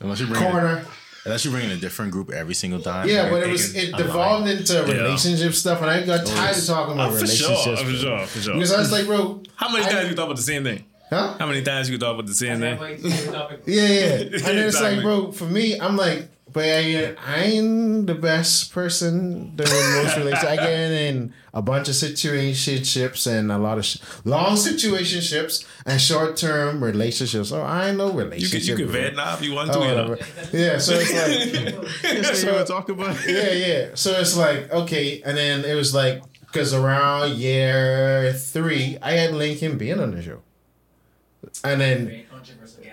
[0.00, 0.84] Unless you bring corner.
[1.24, 3.08] Unless you bring in a different group every single time.
[3.08, 4.02] Yeah, but it was it a line.
[4.06, 7.82] devolved into relationship stuff, and I got tired of talking about Oh, for sure, relationships.
[7.82, 8.54] for sure, for sure.
[8.54, 10.84] Because I was like, bro, How many I- times you thought about the same thing?
[11.10, 11.36] huh?
[11.38, 12.78] How many times you thought about the same thing?
[13.66, 14.10] Yeah, yeah.
[14.20, 18.72] And then it's like, bro, for me, I'm like, but I, I ain't the best
[18.72, 20.44] person during most relationships.
[20.44, 26.00] I get in a bunch of situationships and a lot of sh- long situationships and
[26.00, 27.52] short term relationships.
[27.52, 28.68] Oh, I ain't no You could relationship.
[28.68, 29.00] you could bro.
[29.02, 29.78] vet now if you want to.
[29.78, 30.16] Oh, you know?
[30.52, 33.88] Yeah, so it's like So you were talking about yeah, yeah.
[33.94, 39.34] So it's like okay, and then it was like because around year three, I had
[39.34, 40.40] Lincoln being on the show,
[41.64, 42.24] and then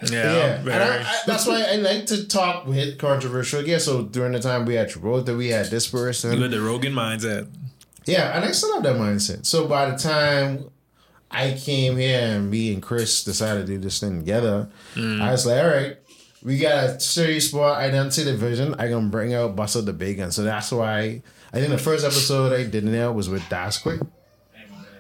[0.04, 0.70] Yeah, yeah, and.
[0.70, 3.66] I, I, that's why I like to talk with controversial.
[3.66, 6.40] Yeah, so during the time we had Travolta, we had this you person.
[6.40, 7.48] got the Rogan mindset.
[8.06, 9.46] Yeah, and I still have that mindset.
[9.46, 10.70] So by the time
[11.32, 15.22] I came here and me and Chris decided to do this thing together, mm.
[15.22, 15.98] I was like, all right,
[16.44, 17.78] we got a serious sport.
[17.78, 18.76] I done see the vision.
[18.78, 20.32] I gonna bring out Buster the Big Gun.
[20.32, 24.02] So that's why I think the first episode I did now was with Das Quick.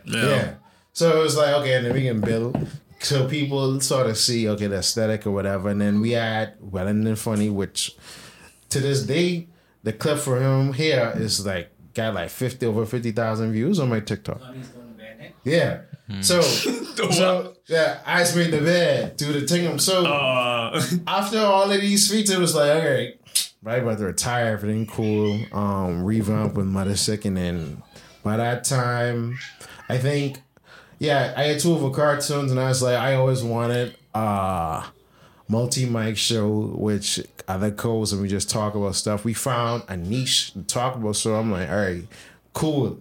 [0.06, 0.26] Yeah.
[0.26, 0.54] Yeah.
[0.94, 2.56] So it was like, okay, and then we can build.
[3.00, 5.70] So people sort of see, okay, the aesthetic or whatever.
[5.70, 7.96] And then we had Wellington Funny, which
[8.70, 9.48] to this day,
[9.84, 14.00] the clip for him here is like, got like 50, over 50,000 views on my
[14.00, 14.42] TikTok.
[15.44, 15.82] Yeah.
[16.22, 19.78] So, so yeah, I just made the bed, do the thing.
[19.80, 23.20] So Uh, after all of these feats, it was like, all right,
[23.62, 25.40] right about to retire, Erryting Kool.
[25.52, 27.84] Um, revamp with Mother Sick, and then
[28.24, 29.38] by that time,
[29.90, 30.42] I think,
[31.00, 34.88] yeah, I had two of her cartoons, and I was like, I always wanted uh
[35.48, 39.24] multi mic show, which other codes, and we just talk about stuff.
[39.24, 42.04] We found a niche to talk about, so I'm like, all right,
[42.54, 43.00] cool.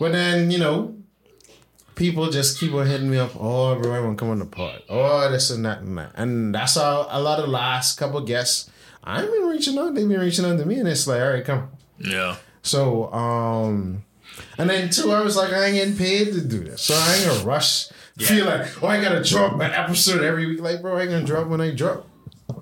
[0.00, 0.94] But then you know,
[1.94, 3.32] people just keep on hitting me up.
[3.38, 4.82] Oh, bro, I want to come on the pod.
[4.88, 6.12] Oh, this and that and that.
[6.14, 8.70] And that's how a lot of the last couple guests
[9.04, 9.94] I've been reaching out.
[9.94, 11.70] They've been reaching out to me, and it's like, all right, come.
[11.98, 12.36] yeah.
[12.62, 14.04] So, um,
[14.58, 17.14] and then two, I was like, I ain't getting paid to do this, so I
[17.16, 17.88] ain't gonna rush.
[18.18, 20.60] Feel like, oh, I gotta drop an episode every week.
[20.60, 22.06] Like, bro, I ain't gonna drop when I drop.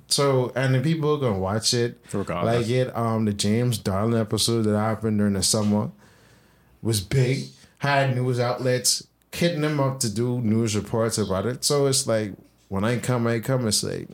[0.09, 2.57] So, and the people are gonna watch it, Regardless.
[2.63, 2.95] like it.
[2.97, 5.91] Um, the James Darling episode that happened during the summer
[6.83, 7.45] was big.
[7.79, 11.65] Had news outlets hitting them up to do news reports about it.
[11.65, 12.33] So it's like
[12.69, 13.67] when I come, I come.
[13.69, 14.09] It's like,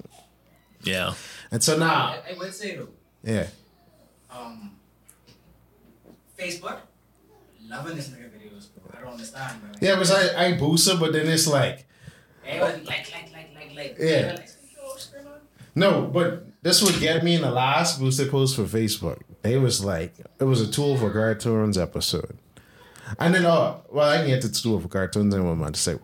[0.82, 1.14] Yeah.
[1.50, 2.88] and so now, I, I would say though,
[3.24, 3.46] yeah,
[4.30, 4.72] um,
[6.38, 6.78] Facebook,
[7.72, 8.96] loving this nigga videos, bro.
[8.96, 9.70] I don't understand, bro.
[9.80, 9.94] yeah.
[9.94, 11.86] Because I I boost it, but then it's like.
[12.44, 13.96] Like, like, like, like, like.
[13.98, 14.36] Yeah.
[14.36, 15.40] Like, yo, what's going on?
[15.74, 19.20] No, but this would get me in the last boosted post for Facebook.
[19.42, 22.36] They was like, it was a tool for cartoons episode.
[23.18, 25.98] And then, oh, well, I can get to tool for cartoons I'm about to say.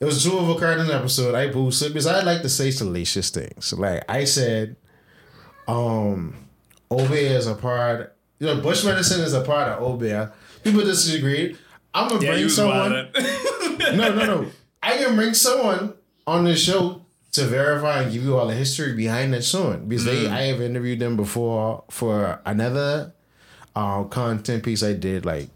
[0.00, 1.34] It was a tool for cartoon episode.
[1.34, 3.72] I boosted because I like to say salacious things.
[3.72, 4.76] Like I said,
[5.68, 6.34] um,
[6.90, 10.32] Obeah is a part, you know, Bush medicine is a part of Obeah.
[10.64, 11.56] People disagree.
[11.92, 12.90] I'm gonna Yeah, bring someone
[13.78, 14.46] no, no, no.
[14.82, 15.94] I can bring someone
[16.26, 20.04] on this show to verify and give you all the history behind that song because
[20.04, 23.12] they I have interviewed them before for another
[23.76, 25.48] uh, content piece I did like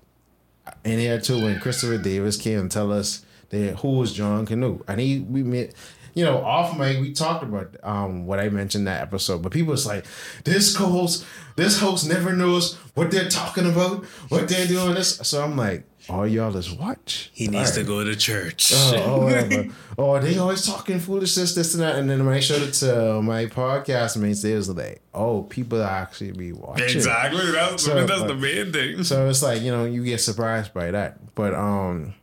[0.84, 4.82] in here too when Christopher Davis came and tell us that who was John Canoe
[4.88, 5.74] and he we met
[6.14, 9.72] you know, off mic, we talked about um what I mentioned that episode, but people
[9.72, 10.04] was like,
[10.44, 11.24] this co-host,
[11.56, 14.94] this host never knows what they're talking about, what they're doing.
[14.94, 17.30] This, so I'm like, all y'all is watch.
[17.34, 18.72] He needs to go to church.
[18.74, 19.64] Oh, oh,
[19.98, 21.96] oh, they always talking foolishness, this and that.
[21.96, 25.82] And then when I showed it to my podcast mates, they was like, oh, people
[25.82, 26.84] actually be watching.
[26.86, 27.50] exactly.
[27.50, 29.04] That's, So, that's the main thing.
[29.04, 31.34] So it's like, you know, you get surprised by that.
[31.34, 32.14] But um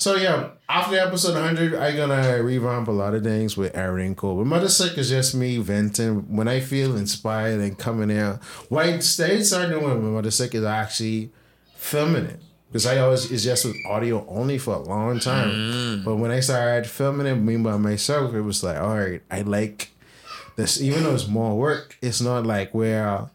[0.00, 4.36] so yeah, after episode 100, I'm gonna revamp a lot of things with Erryting Kool.
[4.36, 8.42] But Mother Sick is just me venting when I feel inspired and coming out.
[8.70, 11.32] What I stayed started doing with Mother Sick is actually
[11.74, 12.40] filming it.
[12.68, 15.50] Because I always it's just with audio only for a long time.
[15.50, 16.04] Mm.
[16.04, 19.42] But when I started filming it me by myself, it was like, all right, I
[19.42, 19.90] like
[20.56, 23.28] this even though it's more work, it's not like where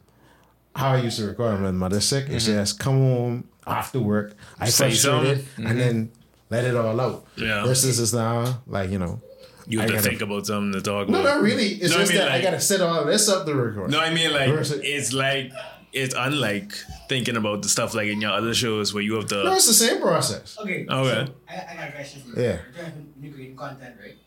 [0.76, 2.28] how I used to record when mother sick.
[2.30, 2.60] It's mm-hmm.
[2.60, 5.66] just come home after work, I Say frustrated, something.
[5.66, 5.78] and mm-hmm.
[5.78, 6.12] then
[6.50, 7.26] let it all out.
[7.36, 7.64] Yeah.
[7.66, 9.22] Versus is now like you know.
[9.68, 11.36] You have I to gotta- think about something to talk No, about.
[11.38, 11.70] not really.
[11.70, 13.90] It's No, I just mean, that I gotta set all this up to record.
[13.90, 15.52] No, I mean like Versus- it's like
[15.92, 16.72] it's unlike
[17.10, 19.44] thinking about the stuff like in your other shows where you have to.
[19.44, 20.56] No, it's the same process.
[20.60, 20.86] Okay.
[20.88, 21.26] Okay.
[21.26, 22.46] So I, I got a question for you.
[22.46, 22.52] Yeah.
[22.52, 24.18] You're trying to new creating content, right?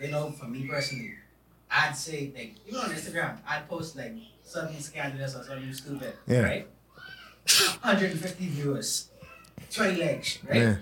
[0.00, 1.14] You know, for me personally,
[1.70, 6.40] I'd say like even on Instagram, I'd post like something scandalous or something stupid, Yeah.
[6.42, 6.68] right?
[7.82, 9.08] 150 viewers,
[9.74, 10.56] 20 likes, right?
[10.56, 10.76] Yeah.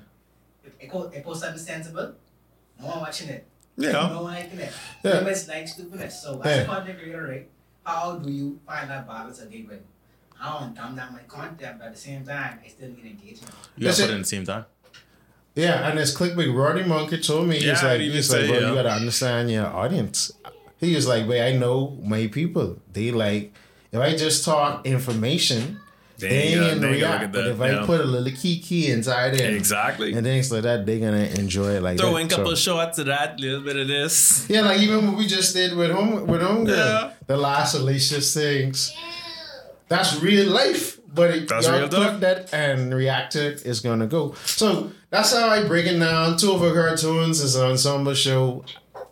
[0.68, 2.14] If I, co- I post something sensible,
[2.80, 3.46] no one watching it.
[3.76, 3.92] Yeah.
[3.92, 4.72] No one liking it.
[5.04, 5.20] Yeah.
[5.22, 5.28] Yeah.
[5.28, 6.22] It's like stupidness.
[6.22, 6.62] So as Yeah.
[6.62, 7.48] a content creator, right?
[7.84, 9.80] How do you find that balance again when
[10.40, 13.52] I don't dumb down my content, but at the same time, I still need engagement.
[13.76, 14.12] You gotta That's put it.
[14.12, 14.64] it in the same time.
[15.54, 16.54] Yeah, and it's clickbait.
[16.54, 18.68] Roddy Monkey told me he's like he he's did like, bro, yeah.
[18.68, 20.30] you gotta understand your audience.
[20.78, 22.78] He was like, wait, I know my people.
[22.92, 23.52] They like
[23.90, 25.80] if I just talk information,
[26.18, 27.32] Uh, they they ain't gonna- they gonna react.
[27.32, 27.86] But if I yeah.
[27.86, 30.12] put a little kiki inside it Exactly.
[30.14, 32.20] and things like that, they're gonna enjoy it like Throw that.
[32.20, 34.44] in a couple So- of shots of that, little bit of this.
[34.48, 37.10] Yeah, like even what we just did with home with home Yeah.
[37.26, 38.92] the last salacious things.
[39.88, 40.96] That's real life.
[41.14, 44.34] But it, That's y'all click that and react to it is gonna go.
[44.44, 46.36] So that's how I break it down.
[46.36, 48.64] Two of our cartoons is an ensemble show.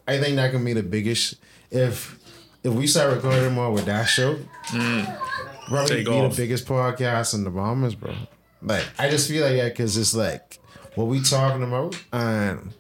[0.06, 1.36] I think that can be the biggest
[1.70, 2.18] if
[2.62, 4.36] if we start recording more with that show.
[4.70, 5.18] Mm.
[5.66, 6.34] Probably Take be off.
[6.34, 8.14] the biggest podcast in the Bahamas, bro.
[8.62, 10.58] Like I just feel like that because it's like
[10.94, 12.72] what we talking about and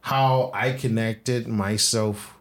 [0.00, 2.34] how I connected myself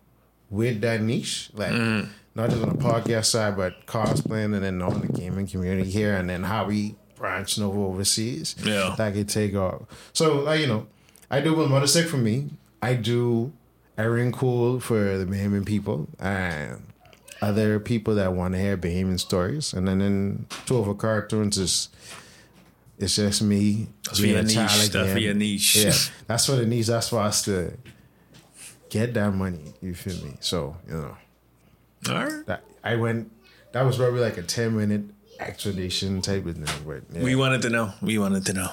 [0.49, 2.09] with that niche, like Mm.
[2.35, 6.15] not just on the podcast side, but cosplaying and then on the gaming community here,
[6.15, 8.55] and then how we branching over overseas.
[8.63, 8.93] Yeah.
[8.97, 9.81] that could take off.
[10.13, 10.85] So, like you know,
[11.31, 12.51] I do with Mother Sick for me.
[12.81, 13.51] I do
[13.97, 16.83] Erryting Kool for the Bahamian people and
[17.41, 21.89] other people that want to hear Bahamian stories, and then in two of cartoons is.
[22.97, 24.53] It's just me That's for your niche.
[24.53, 25.75] child That's for your niche.
[25.75, 25.91] Yeah,
[26.27, 26.87] that's for the niche.
[26.87, 27.73] That's for us to
[28.89, 29.73] get that money.
[29.81, 30.37] You feel me?
[30.39, 31.17] So you know,
[32.07, 32.45] All right.
[32.45, 33.33] that I went.
[33.73, 35.03] That was probably like a ten minute
[35.41, 36.65] explanation type of thing.
[36.87, 37.21] But yeah.
[37.21, 37.91] We wanted to know.
[38.01, 38.69] We wanted to know.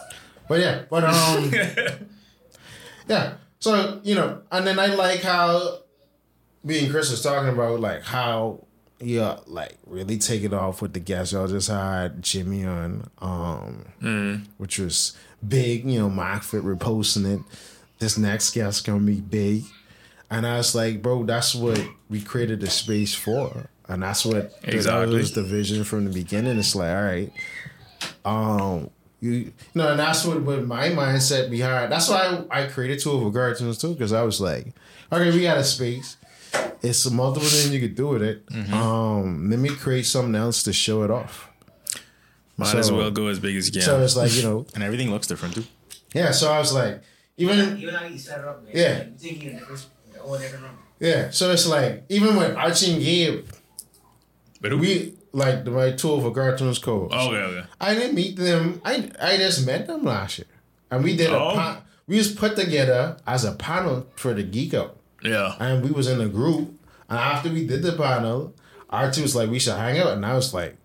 [0.48, 1.52] But yeah, but um,
[3.08, 3.34] yeah.
[3.58, 5.81] So you know, and then I like how
[6.64, 8.64] me and Chris was talking about like how
[9.00, 11.32] yeah, like really take it off with the guests.
[11.32, 15.84] Y'all just had Jimmy on, um, which was big.
[15.88, 17.40] You know, Fit reposting it.
[17.98, 19.64] This next guest gonna be big,
[20.30, 24.52] and I was like, bro, that's what we created the space for, and that's what
[24.62, 25.06] Exactly.
[25.06, 26.58] that was the vision from the beginning.
[26.58, 27.32] It's like, all right,
[28.24, 31.92] um, you, you know, and that's what, my mindset behind.
[31.92, 34.72] That's why I, I created two of the cartoons too, because I was like,
[35.12, 36.16] okay, we got a space.
[36.82, 38.44] It's a multiple things you could do with it.
[38.72, 41.48] Um, let me create something else to show it off.
[42.56, 43.82] Might So- as well go as big as you can.
[43.82, 45.64] So it's like you know, And everything looks different too.
[46.14, 46.32] yeah.
[46.32, 47.02] So I was like,
[47.36, 48.72] even Even how you set it up, man.
[48.74, 48.98] Yeah.
[48.98, 49.86] Like, you think you're in the first,
[50.22, 50.76] all different room.
[51.00, 51.30] yeah.
[51.30, 53.44] So it's like even with Archie and Gabe,
[54.60, 57.06] But we like the my two of the cartoons co.
[57.06, 57.64] okay, okay.
[57.80, 58.80] I didn't meet them.
[58.84, 60.46] I I just met them last year,
[60.90, 61.54] and we did a Oh.
[61.54, 65.54] pa- we was put together as a panel for the Geek Out, Yeah.
[65.60, 66.68] and we was in a group.
[67.08, 68.54] And after we did the panel,
[68.90, 70.76] Archie was like, "We should hang out," and I was like,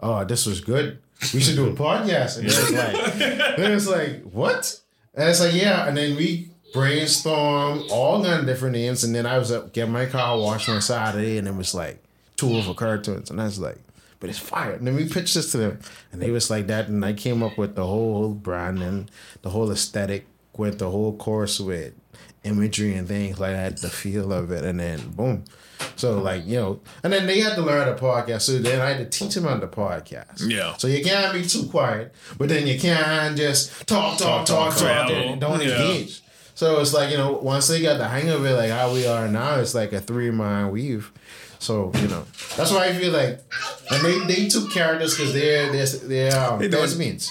[0.00, 0.98] "Oh, this was good.
[1.34, 4.80] We should do a podcast." And it was like, it was like, what?
[5.14, 5.88] And it's like, yeah.
[5.88, 9.88] And then we brainstorm all kind of different names, and then I was up get
[9.88, 12.02] my car washed on Saturday, and it was like
[12.36, 13.78] two of the cartoons, and I was like,
[14.20, 14.72] but it's fire.
[14.72, 15.78] And then we pitched this to them,
[16.12, 19.10] and they was like that, and I came up with the whole brand and
[19.42, 21.92] the whole aesthetic with the whole course with
[22.46, 25.44] imagery and things like that, the feel of it, and then boom.
[25.96, 28.42] So like you know, and then they had to learn the podcast.
[28.42, 30.48] So then I had to teach them on the podcast.
[30.48, 30.76] Yeah.
[30.76, 34.76] So you can't be too quiet, but then you can't just talk, talk, talk, talk,
[34.76, 35.82] talk, and don't yeah.
[35.82, 36.22] engage.
[36.54, 39.06] So it's like you know, once they got the hang of it, like how we
[39.06, 41.12] are now, it's like a three mind weave.
[41.58, 42.24] So you know,
[42.56, 43.40] that's why I feel like,
[43.90, 47.30] and they they took characters because they're they're they're um, They thespians.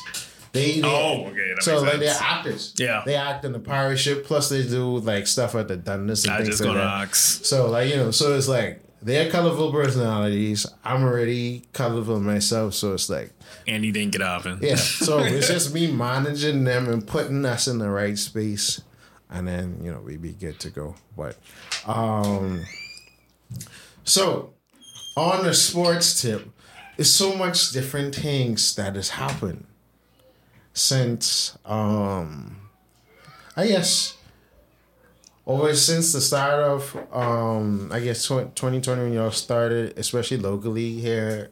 [0.55, 2.73] They, they Oh, okay, that so like they're actors.
[2.77, 3.03] Yeah.
[3.05, 4.25] they act in the pirate ship.
[4.25, 7.15] Plus they do like stuff at the Dundas and I things like that.
[7.15, 10.65] So like you know, so it's like they're colorful personalities.
[10.83, 13.31] I'm already colorful myself, so it's like
[13.67, 14.59] Anything could happen.
[14.61, 14.75] yeah.
[14.75, 18.81] So it's just me managing them and putting us in the right space,
[19.29, 20.95] and then you know we'd be good to go.
[21.15, 21.37] But
[21.85, 22.63] um,
[24.03, 24.53] so
[25.17, 26.49] on the sports tip,
[26.97, 29.65] it's so much different things that has happened
[30.75, 32.69] since um,
[33.57, 34.17] I guess
[35.47, 41.49] over since the start of um I guess 2020 when y'all started, especially locally here,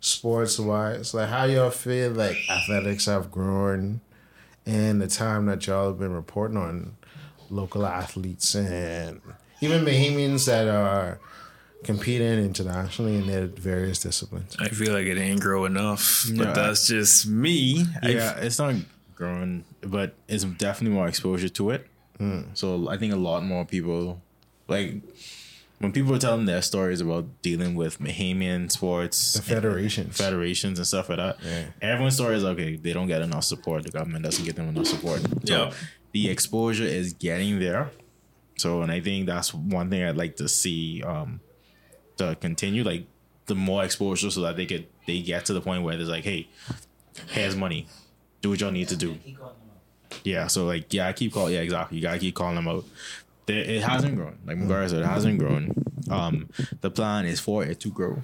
[0.00, 4.00] sports wise, like how y'all feel like athletics have grown
[4.66, 6.96] in the time that y'all have been reporting on
[7.50, 9.20] local athletes and
[9.60, 11.20] even Bahamians that are
[11.84, 14.56] competing internationally in their various disciplines.
[14.58, 16.52] I feel like it ain't grow enough, but Yeah.
[16.52, 17.84] that's just me.
[18.02, 18.74] I Yeah, it's not
[19.14, 21.86] growing, but it's definitely more exposure to it.
[22.54, 24.22] So I think a lot more people,
[24.66, 24.94] like
[25.78, 30.16] when people are telling their stories about dealing with Bahamian sports, The federations.
[30.16, 31.36] federations and stuff like that.
[31.44, 31.64] Yeah.
[31.82, 32.76] Everyone's story is okay.
[32.76, 33.82] They don't get enough support.
[33.82, 35.20] The government doesn't give them enough support.
[35.44, 35.72] So Yeah.
[36.12, 37.90] the exposure is getting there.
[38.56, 41.40] So, and I think that's one thing I'd like to see um,
[42.18, 43.06] to continue, like
[43.46, 46.24] the more exposure, so that they could they get to the point where there's like,
[46.24, 46.48] hey,
[47.28, 47.86] here's money,
[48.40, 49.14] do what y'all need to do.
[49.14, 50.20] Keep calling them out.
[50.24, 50.46] Yeah.
[50.46, 51.54] So like, yeah, I keep calling.
[51.54, 51.98] Yeah, exactly.
[51.98, 52.84] You gotta keep calling them out.
[53.46, 54.38] There, it hasn't grown.
[54.46, 55.74] Like Mugara said, it hasn't grown.
[56.10, 56.48] Um,
[56.80, 58.22] the plan is for it to grow,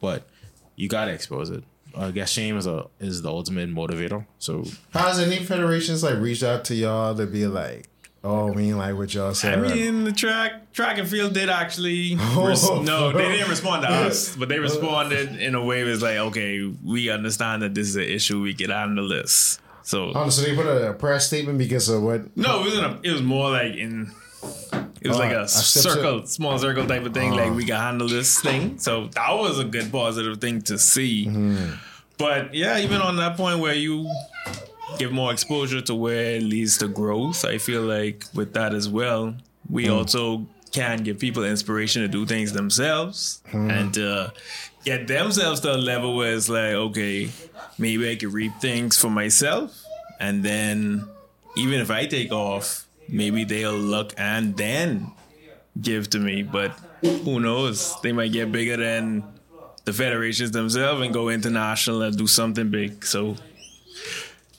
[0.00, 0.28] but
[0.76, 1.64] you gotta expose it.
[1.96, 4.24] I guess shame is a is the ultimate motivator.
[4.38, 7.88] So has any federations like reached out to y'all to be like,
[8.24, 9.58] oh, I mean, like what y'all said.
[9.58, 12.16] I mean, the track track and field did actually.
[12.36, 16.16] Res- no, they didn't respond to us, but they responded in a way that's like,
[16.16, 18.40] okay, we understand that this is an issue.
[18.40, 19.60] We get on the list.
[19.82, 22.36] So Oh, so they put a press statement because of what?
[22.36, 22.86] no, it wasn't.
[23.04, 24.12] A, it was more like in.
[25.02, 27.32] It was Oh, like a circle, small circle type of thing.
[27.32, 27.36] Oh.
[27.36, 28.78] Like we can handle this thing.
[28.78, 31.26] So that was a good positive thing to see.
[31.26, 31.72] Mm-hmm.
[32.18, 34.06] But yeah, even on that point where you
[34.98, 38.88] give more exposure to where it leads to growth, I feel like with that as
[38.88, 39.34] well,
[39.68, 39.94] we Mm.
[39.96, 43.70] also can give people inspiration to do things themselves Mm.
[43.72, 44.32] and to
[44.84, 47.28] get themselves to a level where it's like, okay,
[47.78, 49.82] maybe I can reap things for myself.
[50.20, 51.04] And then
[51.56, 55.10] even if I take off, maybe they'll look and then
[55.80, 56.42] give to me.
[56.42, 56.72] But
[57.02, 57.96] who knows?
[58.02, 59.24] They might get bigger than
[59.84, 63.04] the federations themselves and go international and do something big.
[63.04, 63.36] So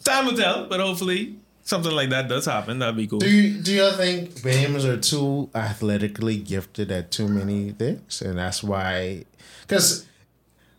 [0.03, 2.79] time will tell, but hopefully something like that does happen.
[2.79, 3.19] That'd be cool.
[3.19, 8.37] Do you do you think Bahamians are too athletically gifted at too many things, and
[8.37, 9.25] that's why?
[9.61, 10.05] Because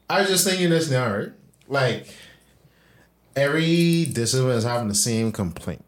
[0.08, 1.32] I was just thinking this now, right?
[1.68, 2.08] Like
[3.36, 5.84] every discipline is having the same complaint.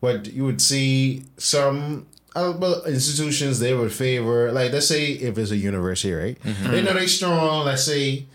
[0.00, 5.50] But you would see some uh, institutions they would favor, like let's say if it's
[5.50, 6.38] a university, right?
[6.64, 7.64] They know they strong.
[7.64, 8.26] Let's say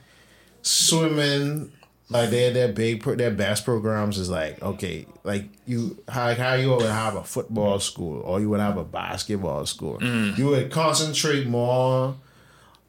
[0.64, 1.72] swimming
[2.12, 6.54] like their their big pro- their best programs is like okay like you how how
[6.54, 10.70] you would have a football school or you would have a basketball school you would
[10.72, 12.16] concentrate more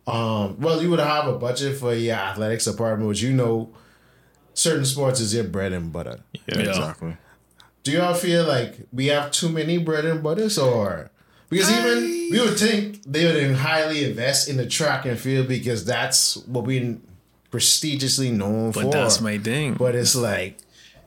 [0.06, 3.70] um well you would have a budget for your athletics department which you know
[4.54, 6.68] certain sports is your bread and butter yeah, Yeah.
[6.70, 7.16] exactly.
[7.84, 11.10] do y'all feel like we have too many bread and butters or
[11.48, 12.02] because even
[12.32, 16.64] we would think they would highly invest in the track and field because that's what
[16.64, 16.98] we
[17.52, 19.74] prestigiously known for but that's my thing.
[19.74, 20.56] but it's like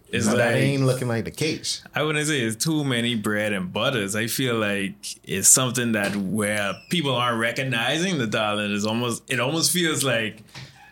[0.09, 1.83] It's that like ain't looking like the case.
[1.93, 4.15] I wouldn't say it's too many bread and butters.
[4.15, 9.41] I feel like it's something that where people aren't recognizing the talent is almost it
[9.41, 10.43] almost feels like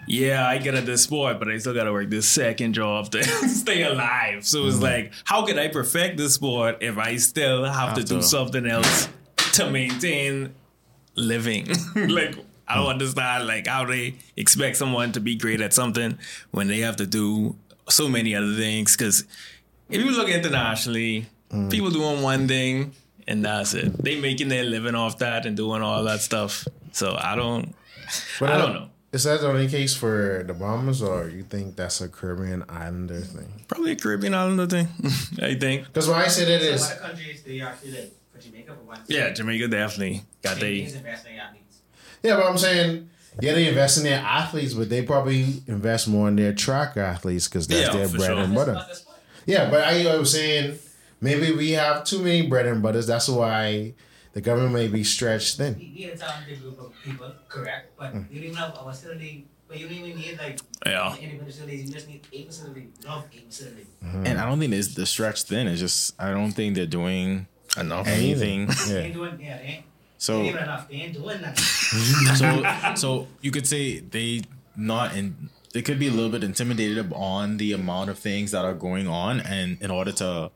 [0.06, 3.24] yeah, I get at this sport, but I still gotta work this second job to
[3.48, 4.46] stay alive.
[4.46, 4.84] So it's mm-hmm.
[4.84, 8.66] like, how could I perfect this sport if I still have, to Have do something
[8.66, 9.08] else
[9.54, 10.54] to maintain
[11.16, 11.68] living?
[11.96, 12.36] like
[12.74, 16.18] I don't understand like how they expect someone to be great at something
[16.52, 17.56] when they have to do
[17.90, 18.96] so many other things.
[18.96, 19.26] Because
[19.90, 21.70] if you look internationally, mm.
[21.70, 22.94] people doing one thing
[23.28, 23.98] and that's it.
[24.04, 26.68] They making their living off that and doing all that stuff.
[26.92, 27.76] So I don't.
[28.40, 28.90] But I don't know.
[29.14, 33.22] Is that the only case for the Bahamas, or you think that's a Caribbean Islander
[33.22, 33.64] thing?
[33.68, 34.88] Probably a Caribbean islander thing.
[35.40, 35.86] I think.
[35.86, 38.14] Because why I say that So is, what countries do you actually like?
[38.32, 39.02] For Jamaica, for one.
[39.08, 40.78] Yeah, Jamaica definitely got they.
[40.78, 41.82] Jamaica's investing in athletes.
[42.24, 43.10] Yeah, but I'm saying,
[43.42, 47.48] yeah, they invest in their athletes, but they probably invest more in their track athletes
[47.48, 48.40] because that's Yeah, their for bread sure.
[48.44, 48.74] and butter.
[48.74, 49.18] That's the sport.
[49.46, 50.80] Yeah, but I, I was saying
[51.22, 53.08] maybe we have too many bread and butters.
[53.08, 53.94] That's why
[54.34, 55.76] the government may be stretched thin.
[55.80, 57.92] We we had a talented group of people, correct?
[57.98, 58.26] But Mm.
[58.32, 59.48] you don't even have a facility.
[59.68, 61.16] But you don't even need like Yeah.
[61.16, 61.88] independent facilities.
[61.88, 62.82] You just need a facility.
[62.82, 63.88] You don't have a facility.
[64.26, 65.68] And I don't think it's the stretch thin.
[65.68, 67.48] It's just I don't think they're doing
[67.78, 68.08] Enough.
[68.08, 68.68] anything.
[68.68, 69.00] They Yeah.
[69.02, 69.42] ain't.
[69.42, 69.86] Yeah, they ain't.
[69.86, 69.93] they
[70.24, 70.88] So ain't even enough.
[70.90, 72.36] They ain't doing nothing.
[72.42, 72.48] so
[72.96, 74.42] so you could say they
[74.76, 78.64] not in they could be a little bit intimidated on the amount of things that
[78.64, 80.50] are going on and in order to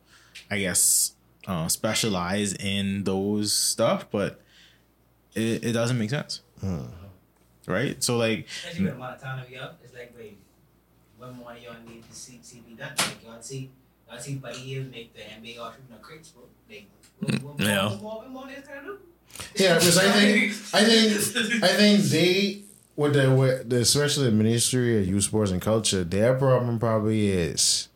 [0.50, 1.14] i guess
[1.48, 4.40] uh, specialize in those stuff but
[5.36, 6.42] it, it doesn't make sense
[7.68, 10.38] right so like Especially with the amount of time that we have, it's like, wait,
[11.18, 12.94] what more y'all need to see, see be done?
[12.98, 13.70] Like, y'all see,
[14.10, 16.44] y'all see Buddy Hield make the NBA offer in the crates, bro.
[16.70, 16.88] Like,
[17.20, 17.90] what, what, Yeah.
[17.90, 18.98] what, more, what more they gonna do?
[19.56, 22.62] Yeah, because I think I think I think they
[22.96, 27.30] with the with the especially the Ministry of Youth Sports and Culture, their problem probably
[27.30, 27.90] is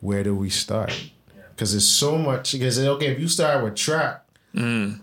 [0.00, 1.10] where do we start?
[1.50, 2.52] Because there's so much.
[2.52, 4.22] Because okay, if you start with track,
[4.54, 5.00] mm.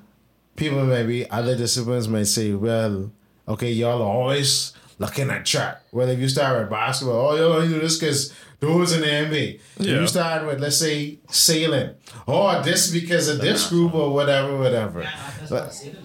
[0.55, 3.11] people maybe other disciplines might say, well,
[3.47, 5.81] okay, y'all are always looking at track.
[5.91, 9.07] Well, if you start with basketball, oh, y'all only do this because those in the
[9.07, 9.59] NBA.
[9.79, 9.99] If Yeah.
[9.99, 11.95] you start with let's say sailing,
[12.27, 15.01] oh, this because of this group or whatever, whatever.
[15.01, 15.97] Yeah, that's But- what I'm saying.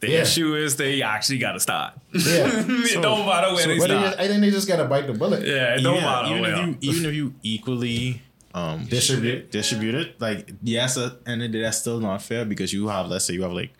[0.00, 0.22] The Yeah.
[0.22, 1.92] issue is they actually got to start.
[2.14, 2.20] Yeah.
[2.66, 4.16] it don't matter where they they start.
[4.18, 5.46] I think they just gotta bite the bullet.
[5.46, 6.52] yeah, it don't yeah, matter even where.
[6.54, 8.22] if you even if you equally
[8.54, 9.50] um Distribute.
[9.50, 12.72] distribute it like yes at the end of the day that's still not fair because
[12.72, 13.72] you have let's say you have like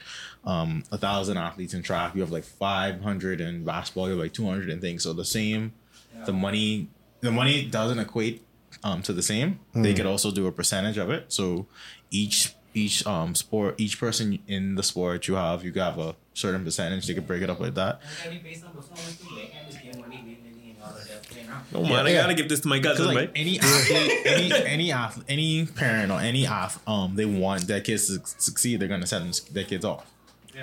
[0.45, 4.33] um a thousand athletes in track you have like 500 in basketball you have like
[4.35, 5.73] 200 and things so the same
[6.27, 6.89] the money
[7.21, 8.45] the money doesn't equate
[8.85, 11.67] um to the same they could also do a percentage of it so
[12.11, 16.63] each each um sport each person in the sport you have you have a certain
[16.65, 19.17] percentage they could break it up like that And it's gotta be based on performance
[19.19, 19.35] too.
[19.35, 21.65] They can't just give money, win, win, and all of that playing around.
[21.75, 22.23] oh man, I Yeah.
[22.23, 23.31] gotta give this to my cousin, Because right?
[23.35, 28.07] any athlete, any any athlete, any parent or any ath, um, they want their kids
[28.07, 28.81] to succeed.
[28.81, 30.07] They're gonna send them- their kids off.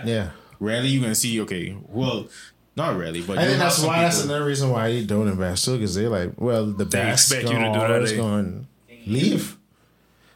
[0.06, 0.32] Yeah.
[0.60, 1.40] Rarely you gonna see.
[1.42, 2.28] Okay, well,
[2.76, 5.66] not really, but I think that's some why that's another reason why they don't invest
[5.66, 8.12] too, because they're like, well, the They best expect you to gonna do that, always
[8.12, 8.68] they- going
[9.06, 9.58] leave,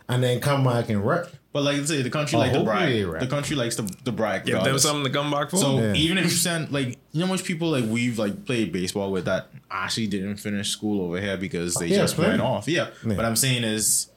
[0.10, 1.32] and then come back and work.
[1.54, 3.20] But like I say, the country like to hopefully brag.
[3.20, 3.26] they.
[3.26, 4.46] The country likes to, to brag.
[4.46, 4.84] Give them regardless.
[4.84, 5.58] something to come back for.
[5.58, 5.94] So Yeah.
[5.96, 9.12] even if you send like you know how much people like we've like played baseball
[9.12, 12.32] with that actually didn't finish school over here because they Yeah, just plenty.
[12.32, 12.68] went off.
[12.70, 12.88] Yeah.
[13.06, 13.16] Yeah.
[13.16, 14.08] But I'm saying is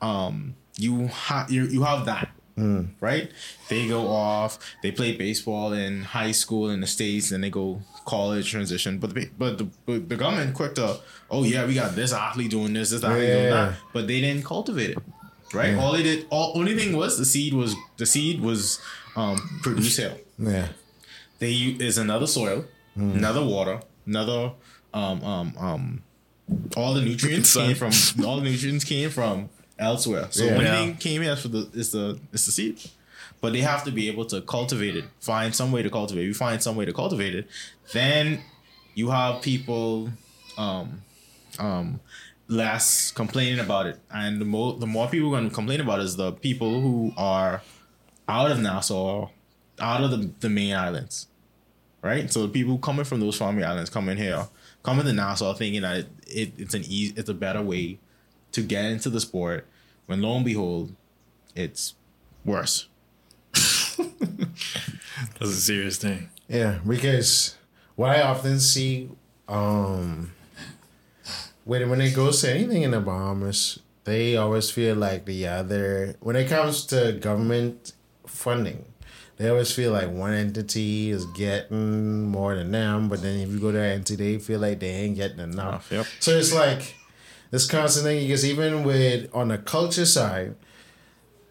[0.00, 2.30] um you have you, you have that.
[2.56, 2.88] Mm.
[3.00, 3.30] Right?
[3.68, 7.82] They go off, they play baseball in high school in the States, and they go
[8.04, 8.98] college transition.
[8.98, 10.98] But the but the, but the government quick to,
[11.30, 13.74] oh yeah, we got this athlete doing this, this athlete doing that.
[13.92, 14.98] But they didn't cultivate it.
[15.54, 15.74] Right?
[15.76, 18.80] All they did all only thing was the seed was the seed was
[19.16, 20.68] um produce here Yeah.
[21.38, 22.64] they is another soil,
[22.96, 24.52] another water, another
[24.94, 26.02] um um um
[26.76, 27.92] all the nutrients came from
[28.24, 30.26] all the nutrients came from elsewhere.
[30.30, 30.52] So Yeah.
[30.52, 30.76] only Yeah.
[30.84, 32.78] thing came here for the is the is the seed.
[33.40, 36.24] But they have to be able to cultivate it, find some way to cultivate.
[36.24, 36.26] it.
[36.26, 37.46] You find some way to cultivate it,
[37.92, 38.40] then
[38.94, 40.10] you have people
[40.56, 41.02] um
[41.58, 42.00] um
[42.48, 44.00] less complaining about it.
[44.10, 47.12] And the more the more people going to complain about it is the people who
[47.16, 47.62] are
[48.28, 49.30] out of Nassau,
[49.78, 51.28] out of the, the main islands,
[52.02, 52.30] right?
[52.32, 54.48] So the people coming from those farming islands coming here,
[54.82, 57.98] coming to Nassau, thinking that it, it, it's an easy, it's a better way
[58.52, 59.66] to get into the sport.
[60.06, 60.94] When lo and behold,
[61.54, 61.94] it's
[62.44, 62.88] worse.
[63.52, 66.30] That's a serious thing.
[66.48, 67.56] Yeah, because
[67.94, 69.10] what I often see,
[69.48, 70.32] um,
[71.68, 76.16] when when it goes to anything in the Bahamas, they always feel like the other.
[76.20, 77.92] When it comes to government
[78.26, 78.86] funding,
[79.36, 83.60] they always feel like one entity is getting more than them, but then if you
[83.60, 85.92] go to that entity, they feel like they ain't getting enough.
[85.92, 86.06] Yep.
[86.20, 86.96] So it's like
[87.50, 90.54] this constant thing because even with on the culture side,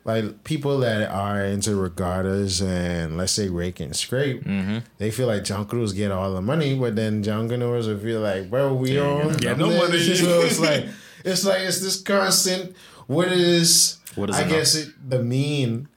[0.07, 4.77] like people that are into regattas and let's say rake and scrape, mm-hmm.
[4.99, 8.73] they feel like junkaners get all the money, but then junkaners will feel like, bro,
[8.73, 9.99] we don't get no money.
[10.15, 10.85] So it's like
[11.25, 12.73] it's like it's this constant.
[13.07, 13.99] What is?
[14.15, 14.51] What is I enough?
[14.51, 15.89] guess it, the mean.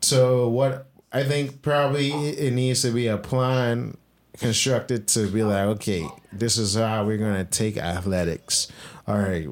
[0.00, 3.96] So what I think probably it needs to be a plan
[4.38, 8.66] constructed to be like, okay, this is how we're gonna take athletics.
[9.06, 9.46] All right,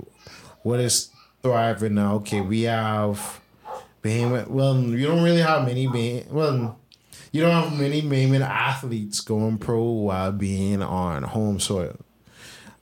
[0.63, 1.11] what is
[1.43, 2.17] thriving now?
[2.17, 3.40] Okay, we have
[4.03, 4.49] behemoth.
[4.49, 6.79] Well, you don't really have many behem- Well,
[7.33, 11.97] you don't have many behemoth athletes going pro while being on home soil.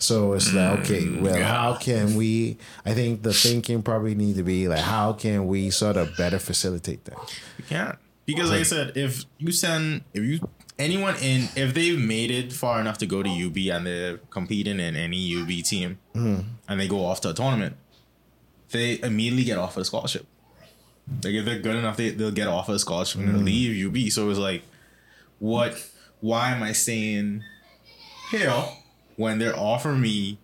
[0.01, 2.57] So it's like, okay, mm, well, how can we?
[2.87, 6.39] I think the thinking probably need to be like, how can we sort of better
[6.39, 7.19] facilitate that?
[7.59, 7.99] You can't.
[8.25, 10.41] Because like I said, if you send if you
[10.79, 14.79] anyone in if they've made it far enough to go to UB and they're competing
[14.79, 16.45] in any UB team mm.
[16.69, 17.77] and they go off to a tournament,
[18.71, 20.27] they immediately get offered a scholarship.
[21.25, 24.11] Like if they're good enough, they they'll get offered a scholarship and they'll leave UB.
[24.11, 24.63] So it's like,
[25.39, 25.85] what?
[26.21, 27.45] Why am I staying
[28.31, 28.53] here
[29.17, 30.39] when they're offering me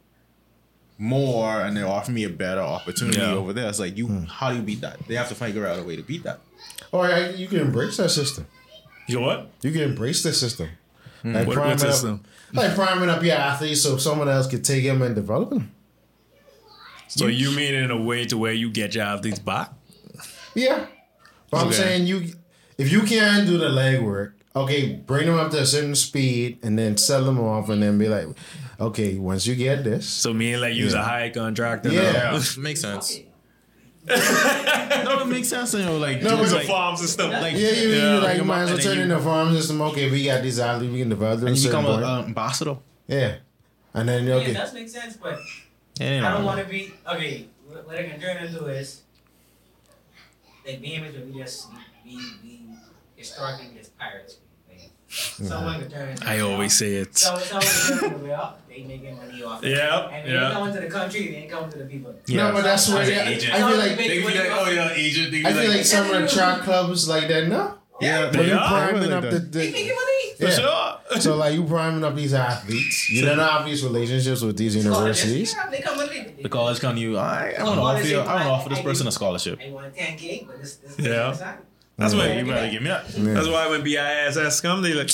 [0.99, 3.33] more and they're offering me a better opportunity Yeah.
[3.35, 3.69] over there?
[3.69, 4.09] It's like you.
[4.29, 5.07] How do you beat that?
[5.09, 6.41] They have to figure out a way to beat that.
[6.93, 8.47] Or uh, you can embrace that system.
[9.09, 9.51] You know what?
[9.63, 10.69] You can embrace the system.
[11.25, 12.15] Like What, priming what system?
[12.51, 15.73] Up, like priming up your athletes so someone else could take him and develop him.
[17.09, 19.71] So you mean in a way to where you get your athletes back?
[20.55, 20.87] Yeah.
[21.51, 22.33] But I'm saying you
[22.79, 26.79] if you can't do the legwork, okay, bring them up to a certain speed and
[26.79, 28.27] then sell them off and then be like,
[28.81, 30.09] okay, once you get this.
[30.09, 31.87] So meaning like use a high contract.
[31.87, 32.41] And Yeah.
[32.59, 33.21] makes sense.
[34.07, 35.73] no, it makes sense.
[35.75, 37.31] You know, like No, Use but a like- farm system.
[37.31, 39.09] like Yeah, you, Yeah, you like bring you 'em might as well turn then in
[39.09, 39.81] the farm system.
[39.83, 41.49] Okay, we got these athletes, we can develop them.
[41.49, 42.25] and a you certain become an point.
[42.25, 42.77] Uh, ambassador.
[43.07, 43.37] yeah.
[43.95, 44.51] And then okay.
[44.51, 45.39] it does make sense, but
[46.01, 47.47] Yeah, I don't want to be okay.
[47.67, 49.01] What what I can turn into is
[50.67, 51.69] like being able to be just
[52.05, 52.69] be be
[53.17, 54.39] historically just pirates.
[54.69, 56.09] Like, someone could turn.
[56.11, 57.17] Into I always say it.
[57.17, 59.63] So someone could turn into well, they making money off.
[59.63, 59.71] it.
[59.77, 60.45] Yeah, And they yeah.
[60.47, 61.29] ain't coming to the country.
[61.29, 62.15] They ain't coming to the people.
[62.29, 63.55] No, but that's where they, agent.
[63.55, 65.31] I feel like They They could be like, oh yeah, agent.
[65.31, 67.47] They could I be feel like like, some of the track clubs like that.
[67.49, 68.69] No, yeah, but you are.
[68.69, 70.35] priming up the, They the making money.
[70.37, 70.51] For yeah.
[70.51, 71.21] sure.
[71.21, 73.09] So like you priming up these athletes.
[73.09, 75.55] You don't have these relationships with these universities.
[75.57, 76.14] Yeah, they come with it.
[76.45, 77.17] The college come to you.
[77.17, 78.21] I, I Oh, want to offer you.
[78.21, 79.59] I want to offer this I- I person do- a scholarship.
[79.67, 81.31] I want 10k, but this this Yeah.
[81.31, 81.43] this-
[81.97, 82.33] That's why.
[82.33, 83.05] You better give me that.
[83.17, 83.35] Yeah.
[83.35, 85.11] That's why when BISS come, they like,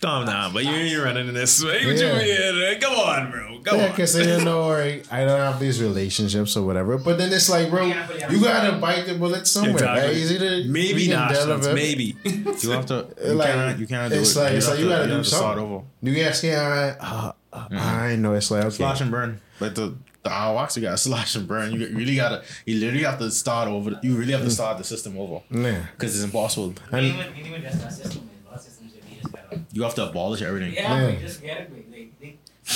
[0.00, 1.86] calm down, but you ain't running in this way.
[1.86, 2.20] What Yeah.
[2.20, 2.80] you mean?
[2.80, 3.60] Come on, bro.
[3.64, 3.90] Come Yeah, on.
[3.92, 5.06] because they didn't know, right?
[5.12, 6.98] I don't have these relationships or whatever.
[6.98, 9.74] But then it's like, bro, you gotta bite the bullet somewhere.
[9.74, 10.02] Exactly.
[10.08, 10.16] Right?
[10.16, 12.16] It's either Maybe we can nationals, deliver- maybe.
[12.24, 13.06] You have to.
[13.24, 13.78] You Like, cannot.
[13.78, 14.38] You cannot do it's it.
[14.40, 15.84] like- it's have like you gotta do have something.
[16.02, 18.76] You guys yeah, uh, uh, I know it's like okay.
[18.76, 19.40] Slash and burn.
[19.60, 21.72] Like the the Awax, you got slash and burn.
[21.72, 22.42] You really gotta.
[22.66, 23.98] You literally have to start over.
[24.02, 25.86] You really have to start the system over Yeah.
[25.92, 26.74] because it's impossible.
[26.92, 28.28] You even, you even just that system.
[28.50, 29.60] Our system should be just better.
[29.72, 30.74] You have to abolish everything.
[30.74, 31.20] Yeah, Yeah.
[31.20, 32.26] just get it, like, they, they,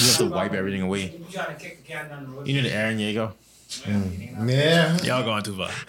[0.01, 1.03] You have to wipe everything away.
[1.17, 2.47] You trying the can down the road.
[2.49, 3.33] You need Eren Yeager.
[4.49, 4.97] Yeah.
[5.03, 5.71] Y'all going too far.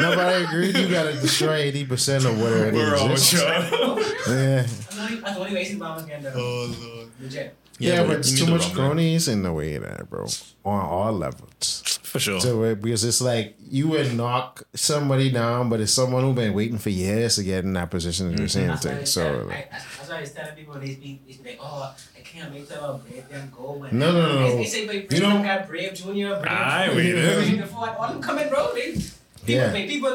[0.00, 0.76] Nobody agreed.
[0.76, 3.26] You gotta destroy eighty percent of whatever it We're all is.
[3.28, 3.40] sure.
[3.48, 3.60] Yeah.
[4.66, 6.34] That's the only- that's the only way Bahamas can do it.
[6.36, 7.08] Oh, Lord.
[7.20, 7.56] Legit.
[7.82, 10.26] Yeah, but it's too much cronies in the way that, bro.
[10.64, 11.98] On all levels.
[12.02, 12.40] For sure.
[12.40, 16.52] So uh, because it's like you would knock somebody down, but it's someone who's been
[16.54, 19.06] waiting for years to get in that position to do the same That's why thing.
[19.06, 22.20] So I- that's why I was telling people they speak, they speak like, oh, I
[22.20, 23.72] can't wait till Brave them go.
[23.72, 24.50] When No, no, no.
[24.50, 27.12] They, they say, like, Brave You know- them got Brave Junior, Brave Aye, Junior, we
[27.12, 27.34] do.
[27.36, 28.72] Brave the Ford, all them coming, bro.
[28.74, 29.04] They, people,
[29.46, 29.72] Yeah.
[29.72, 30.10] like, people.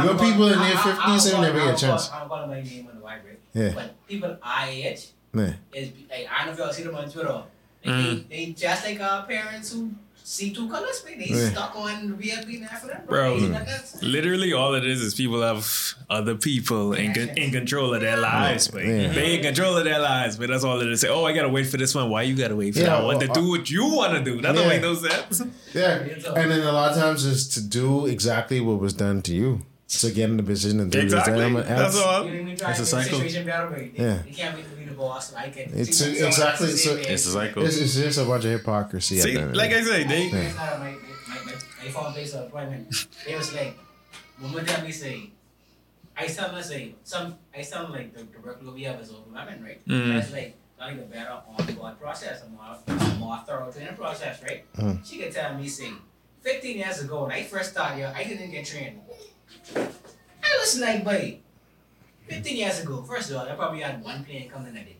[0.00, 1.66] You got people in their I- I- 50s don't and call- they make a I
[1.66, 2.10] don't chance.
[2.10, 3.18] I don't call them by name on the white.
[3.52, 3.70] Yeah.
[3.74, 5.52] But people our age yeah.
[5.72, 7.32] is like I don't know if y'all see them on Twitter.
[7.32, 7.44] Like,
[7.84, 8.28] Mm.
[8.30, 9.90] they, they just like our parents who
[10.26, 11.18] see two colors, man.
[11.18, 11.50] They Yeah.
[11.50, 13.40] stuck on VIP now for them, Bro.
[13.40, 13.68] They like.
[14.00, 15.68] Literally, all it is is people have
[16.08, 18.86] other people in, con- in control of their lives, man.
[18.86, 19.12] Yeah.
[19.12, 21.02] They in control of their lives, but that's all it is.
[21.02, 22.08] Say, oh, I gotta wait for this one.
[22.08, 24.24] Why you gotta wait for Yeah, that one to well, do what you want to
[24.24, 24.40] do?
[24.40, 25.42] That don't make no sense.
[25.74, 25.96] Yeah.
[25.98, 29.66] And then a lot of times is to do exactly what was done to you.
[29.88, 31.12] To get in the position and do this.
[31.12, 31.38] Exactly.
[31.38, 32.24] Then I'm- That's all.
[32.24, 33.18] You didn't even try It's a make the cycle.
[33.20, 34.22] situation better, but they, Yeah.
[34.94, 35.30] They can't wait to be the boss.
[35.30, 35.70] So I can.
[35.74, 37.64] It's a- exactly, else so- It's a cycle.
[37.66, 39.18] It's, it's just a bunch of hypocrisy.
[39.18, 39.72] See, the end of the like.
[39.72, 40.30] I say, they.
[40.30, 40.94] My, my, my,
[41.46, 41.52] my,
[41.84, 42.94] my phone place appointment.
[43.26, 43.78] They was like,
[44.40, 45.30] when we tell me say,
[46.16, 49.62] I tell them say some, I tell like the, the workload we have is overwhelming,
[49.62, 49.84] right?
[49.86, 50.14] Mm.
[50.14, 54.42] That's like not even better on board process, a more, a more thorough training process,
[54.42, 54.64] right?
[54.76, 55.04] Mm.
[55.06, 55.90] She could tell me say,
[56.42, 59.00] 15 years ago when I first started here, I didn't get trained.
[59.76, 61.42] I was like, buddy,
[62.28, 64.96] 15 years ago, first of all, I probably had one plane coming in a day.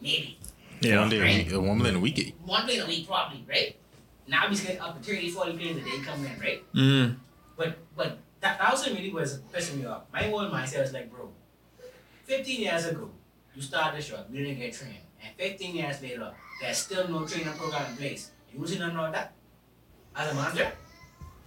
[0.00, 0.38] Maybe.
[0.80, 1.00] Yeah.
[1.00, 2.34] One day, a week, one million a week.
[2.44, 3.76] One plane a week, probably, right?
[4.26, 6.72] Now we getting up to 30, 40 planes a day coming in, right?
[6.74, 7.16] Mm.
[7.56, 10.02] But but that, that also really was pissing me off.
[10.12, 11.28] My whole mindset was like, bro,
[12.24, 13.10] 15 years ago,
[13.54, 14.96] you started the shop, you didn't get trained.
[15.24, 18.30] And 15 years later, there's still no training program in place.
[18.52, 19.32] You see none of that?
[20.14, 20.72] As a manager?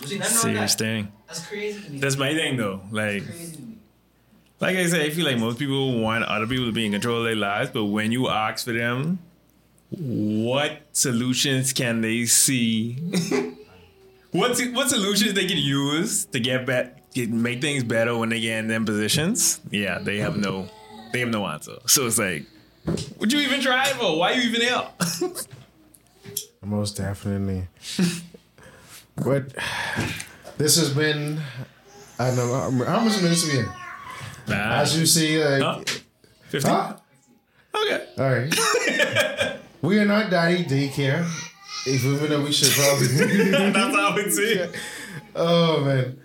[0.01, 0.83] You see none of Serious that?
[0.83, 1.11] thing.
[1.27, 1.99] That's crazy to me.
[1.99, 2.81] That's my thing, though.
[2.91, 3.64] Like, crazy to me.
[4.59, 7.19] Like I said, I feel like most people want other people to be in control
[7.19, 9.19] of their lives, but when you ask for them,
[9.89, 12.93] what solutions can they see?
[14.31, 18.39] what what solutions they can use to get bet get, make things better when they
[18.39, 19.59] get in them positions?
[19.69, 20.67] Yeah, they have no
[21.13, 21.77] they have no answer.
[21.85, 22.45] So it's like,
[23.19, 24.17] would you even try it for?
[24.17, 24.83] Why you even here?
[26.63, 27.67] Most definitely.
[29.15, 29.53] but
[30.57, 31.39] this has been.
[32.17, 32.37] I don't
[32.77, 33.69] know how much minutes we in.
[34.47, 34.81] Nah.
[34.81, 35.79] As you see, like, Huh?
[36.49, 36.69] 50?
[36.69, 36.97] huh?
[37.75, 38.07] Okay.
[38.17, 39.59] All right.
[39.81, 41.25] we are not daddy daycare.
[41.87, 43.07] Even though we should probably.
[43.51, 44.75] That's how would see it.
[45.35, 46.19] oh man.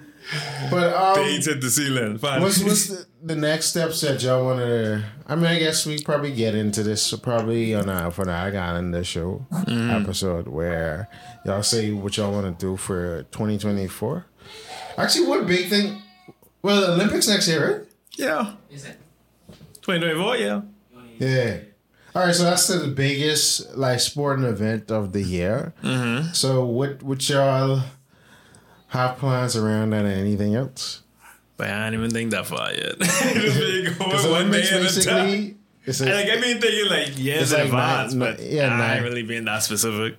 [0.71, 2.19] But um, They hit the ceiling.
[2.19, 2.41] Fine.
[2.41, 5.05] What's what's the, the next steps that y'all want to?
[5.27, 8.51] I mean, I guess we probably get into this probably on a for the I
[8.51, 11.09] Got in the show episode where
[11.45, 14.25] y'all say what y'all want to do for 2024.
[14.97, 16.01] Actually, what big thing?
[16.63, 17.87] Well, the Olympics next year, right?
[18.21, 18.55] Yeah.
[18.71, 18.97] Is it?
[19.83, 20.61] 2024, yeah.
[21.19, 21.57] Yeah.
[22.15, 25.73] All right, so that's the biggest like sporting event of the year.
[25.83, 26.33] Mm-hmm.
[26.33, 27.83] So, what what y'all
[28.89, 31.03] have plans around that or anything else?
[31.57, 32.99] But I didn't even think that far yet.
[32.99, 34.83] Just being Because going one day at a time.
[34.83, 35.57] basically.
[35.87, 38.43] It's a, And, like I mean, thinking like It's years in like advance, nine- but
[38.45, 40.17] yeah, I nine- ain't really being that specific.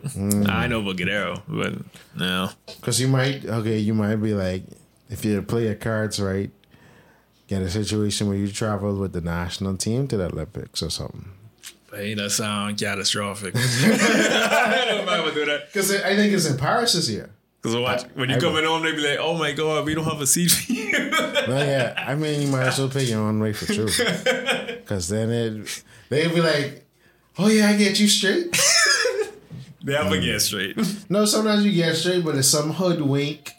[0.50, 1.74] I know Bogadero, but
[2.18, 2.50] no.
[2.68, 4.64] Because you might, okay, you might be like,
[5.10, 6.50] if you play your cards right,
[7.52, 11.26] get a situation where you travel with the national team to the Olympics or something.
[11.94, 13.54] Hey, that sound catastrophic.
[13.58, 15.68] I don't know I would do that.
[15.68, 17.30] Because I think it's in Paris this year.
[17.62, 20.06] Because watch, when you I- coming home, they be like, "Oh my god, we don't
[20.06, 20.92] have a seat for you."
[21.48, 23.88] No, yeah, I mean, you might as well pay your own way for true.
[23.88, 26.86] Because then it, they'd be like,
[27.40, 28.56] oh yeah, I get you straight.
[29.84, 30.78] they have to get straight.
[31.10, 33.54] No, sometimes you get straight, but it's some hoodwink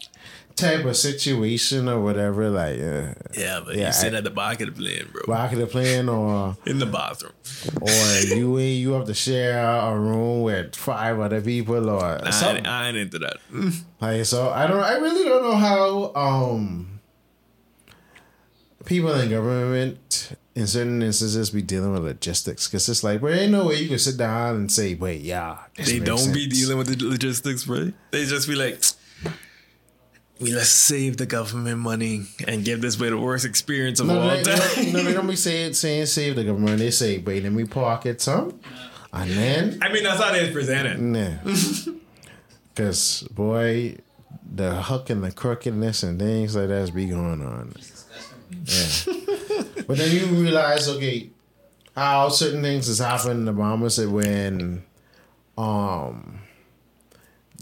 [0.56, 2.48] type of situation or whatever.
[2.50, 5.52] Like, uh, Yeah, but Yeah, you sit at the back of the plane, bro, back
[5.52, 7.32] of the plane or in the bathroom.
[7.80, 7.90] or
[8.36, 12.58] you ain't you have to share a room with five other people or I something.
[12.58, 13.36] ain't, I ain't into that.
[14.00, 14.80] Like so, I don't.
[14.82, 17.00] I really don't know how um
[18.84, 23.52] people in government in certain instances be dealing with logistics because it's like, well, ain't
[23.52, 26.88] no way you can sit down and say, wait, yeah, They don't be dealing with
[26.98, 27.92] the logistics, bro.
[28.10, 28.82] They just be like,
[30.42, 34.20] "We let's save the government money and give this way the worst experience of No,
[34.20, 36.78] all they, time." no, no, they don't be saying saying save the government.
[36.78, 38.58] They say, wait, let me pocket some,
[39.12, 41.00] and then I mean, that's how they present it.
[41.00, 41.36] nah,
[42.74, 43.96] because boy,
[44.54, 47.72] the hook and the crookedness and things like that's be going on.
[48.64, 49.14] Yeah.
[49.86, 51.30] but then you realize, okay,
[51.96, 53.48] how certain things has happened.
[53.48, 54.82] Obama said when,
[55.56, 56.38] um,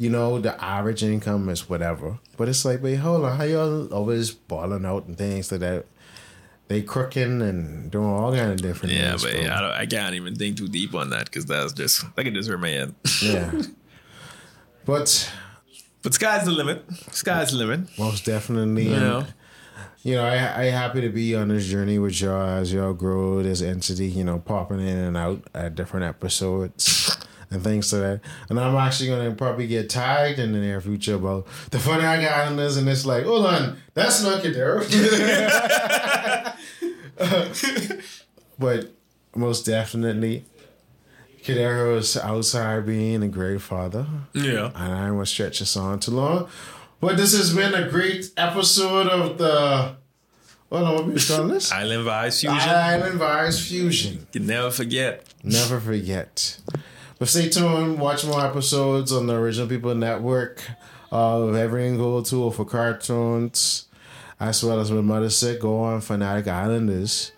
[0.01, 2.19] you know, the average income is whatever.
[2.39, 5.85] But it's like, wait, hold on, how y'all always balling out and things like that?
[6.69, 9.25] They crooking and doing all kind of different Yeah, things.
[9.25, 9.41] but bro.
[9.53, 12.33] I, don't, I can't even think too deep on that because that's just I can
[12.35, 12.95] just hurt my head.
[13.23, 13.53] yeah.
[14.87, 15.31] But
[16.03, 16.85] But sky's the limit.
[17.13, 17.81] Sky's the limit.
[17.99, 19.27] most definitely, You know.
[20.03, 23.43] you know, I I happy to be on this journey with y'all as y'all grow
[23.43, 24.07] this entity.
[24.09, 27.19] You know, popping in and out at different episodes
[27.51, 28.21] and things to that.
[28.49, 32.21] And I'm actually gonna probably get tagged in the near future about the funny I
[32.23, 34.85] got in this, and it's like, hold on, that's not Cordero.
[38.59, 38.91] but
[39.35, 40.45] most definitely,
[41.43, 44.71] Cordero is outside being a great father Yeah.
[44.75, 46.49] and I won't stretch this on too long.
[47.01, 49.97] But this has been a great episode of the.
[50.69, 50.87] What am
[51.17, 51.73] I calling this?
[51.83, 52.59] Island Vibes Fusion.
[52.69, 54.13] Island Vibes Fusion.
[54.21, 55.25] you can never forget.
[55.43, 56.59] Never forget.
[57.21, 58.01] But stay tuned.
[58.01, 60.63] Watch more episodes on the Original People Network
[61.13, 63.87] of Everything Gold Tool for cartoons,
[64.41, 65.61] as well as with Mother Sick.
[65.61, 67.33] Go on Fanatic Islanders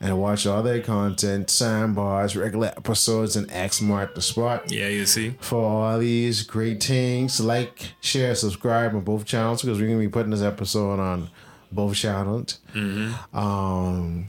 [0.00, 5.04] and watch all their content, sandbars, regular episodes, and X Mark the Spot Yeah, you
[5.06, 5.34] see.
[5.40, 7.38] for all these great things.
[7.38, 11.28] Like, share, subscribe on both channels because we're gonna be putting this episode on
[11.70, 12.58] both channels.
[13.34, 14.28] Um,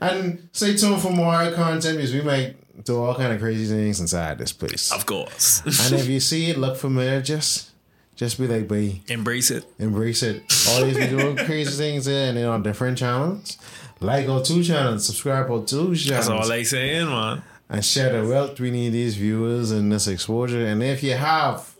[0.00, 4.00] and stay tuned for more content because we might do all kind of crazy things
[4.00, 4.90] inside this place.
[4.92, 5.60] Of course.
[5.64, 7.70] and if you see it, look familiar, just
[8.16, 9.64] just be like, "Boy, Embrace it.
[9.78, 13.58] embrace it." All these be doing crazy things there, and then on different channels.
[14.00, 17.42] Like our two channels, subscribe our two channels That's all they saying, man.
[17.68, 18.58] and share the wealth.
[18.58, 20.66] We need these viewers and this exposure.
[20.66, 21.72] And if you have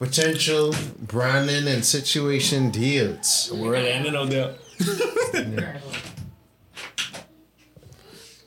[0.00, 4.54] potential branding and situation deals, We're landing on there.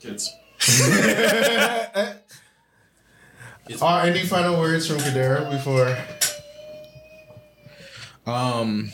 [0.00, 0.30] Kids.
[3.82, 5.96] Are any final words from Cordero before?
[8.26, 8.90] Um,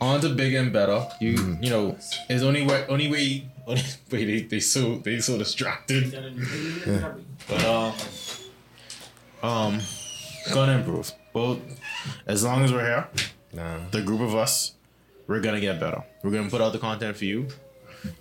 [0.00, 1.06] on to bigger and better.
[1.20, 1.96] You you know,
[2.28, 6.12] it's only way only way only way they they so they so distracted.
[7.48, 7.92] But um,
[9.42, 9.80] um,
[10.52, 11.12] gonna improve.
[11.32, 11.60] Well,
[12.26, 13.08] as long as we're here,
[13.52, 13.78] Nah.
[13.90, 14.72] the group of us,
[15.26, 16.02] we're gonna get better.
[16.22, 17.48] We're gonna put out the content for you.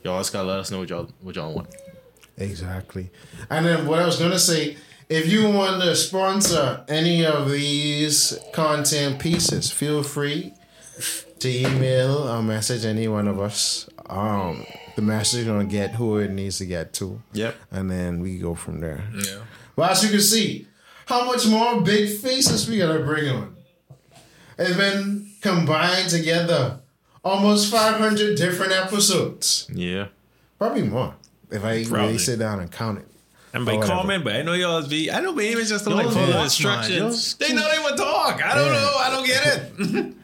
[0.03, 1.67] Y'all just gotta let us know what y'all what y'all want.
[2.43, 3.09] Exactly.
[3.49, 4.77] And then what I was gonna say,
[5.09, 10.53] if you want to sponsor any of these content pieces, feel free
[11.39, 13.89] to email or message any one of us.
[14.07, 14.65] Um,
[14.95, 17.21] the message is gonna get who it needs to get to.
[17.33, 17.55] Yep.
[17.71, 19.03] And then we go from there.
[19.15, 19.39] Yeah.
[19.75, 20.67] Well, as you can see,
[21.05, 23.55] how much more big faces we gotta bring on.
[24.57, 26.79] has been combined together.
[27.23, 29.67] Almost 500 different episodes.
[29.73, 30.07] Yeah.
[30.59, 31.15] Probably more.
[31.53, 32.05] If I Probably.
[32.07, 33.07] really sit down and count it.
[33.53, 33.93] And by Or whatever.
[34.01, 35.11] comment, but I know y'all be.
[35.11, 37.35] I know maybe it's just like Y'all follow be- instructions.
[37.35, 38.43] They know they would talk.
[38.43, 38.79] I don't Yeah.
[38.79, 38.91] know.
[38.97, 39.45] I don't get
[39.79, 40.13] it.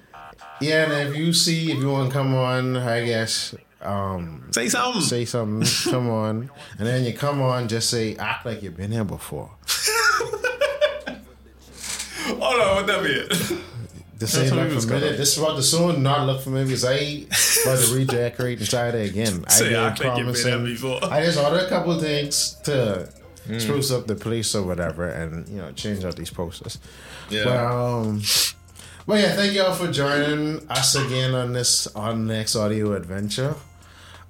[0.62, 4.68] Yeah, and if you see, if you want to come on, I guess, um, Say
[4.68, 5.02] something.
[5.02, 6.50] say something, come on.
[6.78, 9.52] And then you come on, just say, act like you've been here before.
[12.26, 13.62] Hold on, what that mean?
[14.20, 15.16] This That's ain't what look we was familiar.
[15.16, 17.26] This is about the soon not look familiar because I
[17.64, 19.46] about to redecorate inside it again.
[19.48, 21.00] I act like you've been before.
[21.06, 23.10] I just ordered a couple of things to
[23.48, 23.60] Mm.
[23.60, 26.78] spruce up the place or whatever, and you know change out these posters.
[27.30, 27.46] Yeah.
[27.46, 28.22] But um,
[29.08, 33.56] but yeah, thank y'all for joining us again on this on next audio adventure.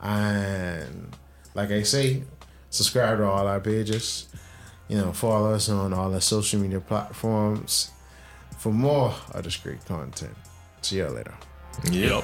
[0.02, 1.16] And
[1.54, 2.24] like I say,
[2.70, 4.28] subscribe to all our pages.
[4.88, 7.92] You know, follow us on all the social media platforms
[8.60, 10.36] for more of this great content.
[10.82, 11.34] See y'all later.
[11.92, 12.24] Yep.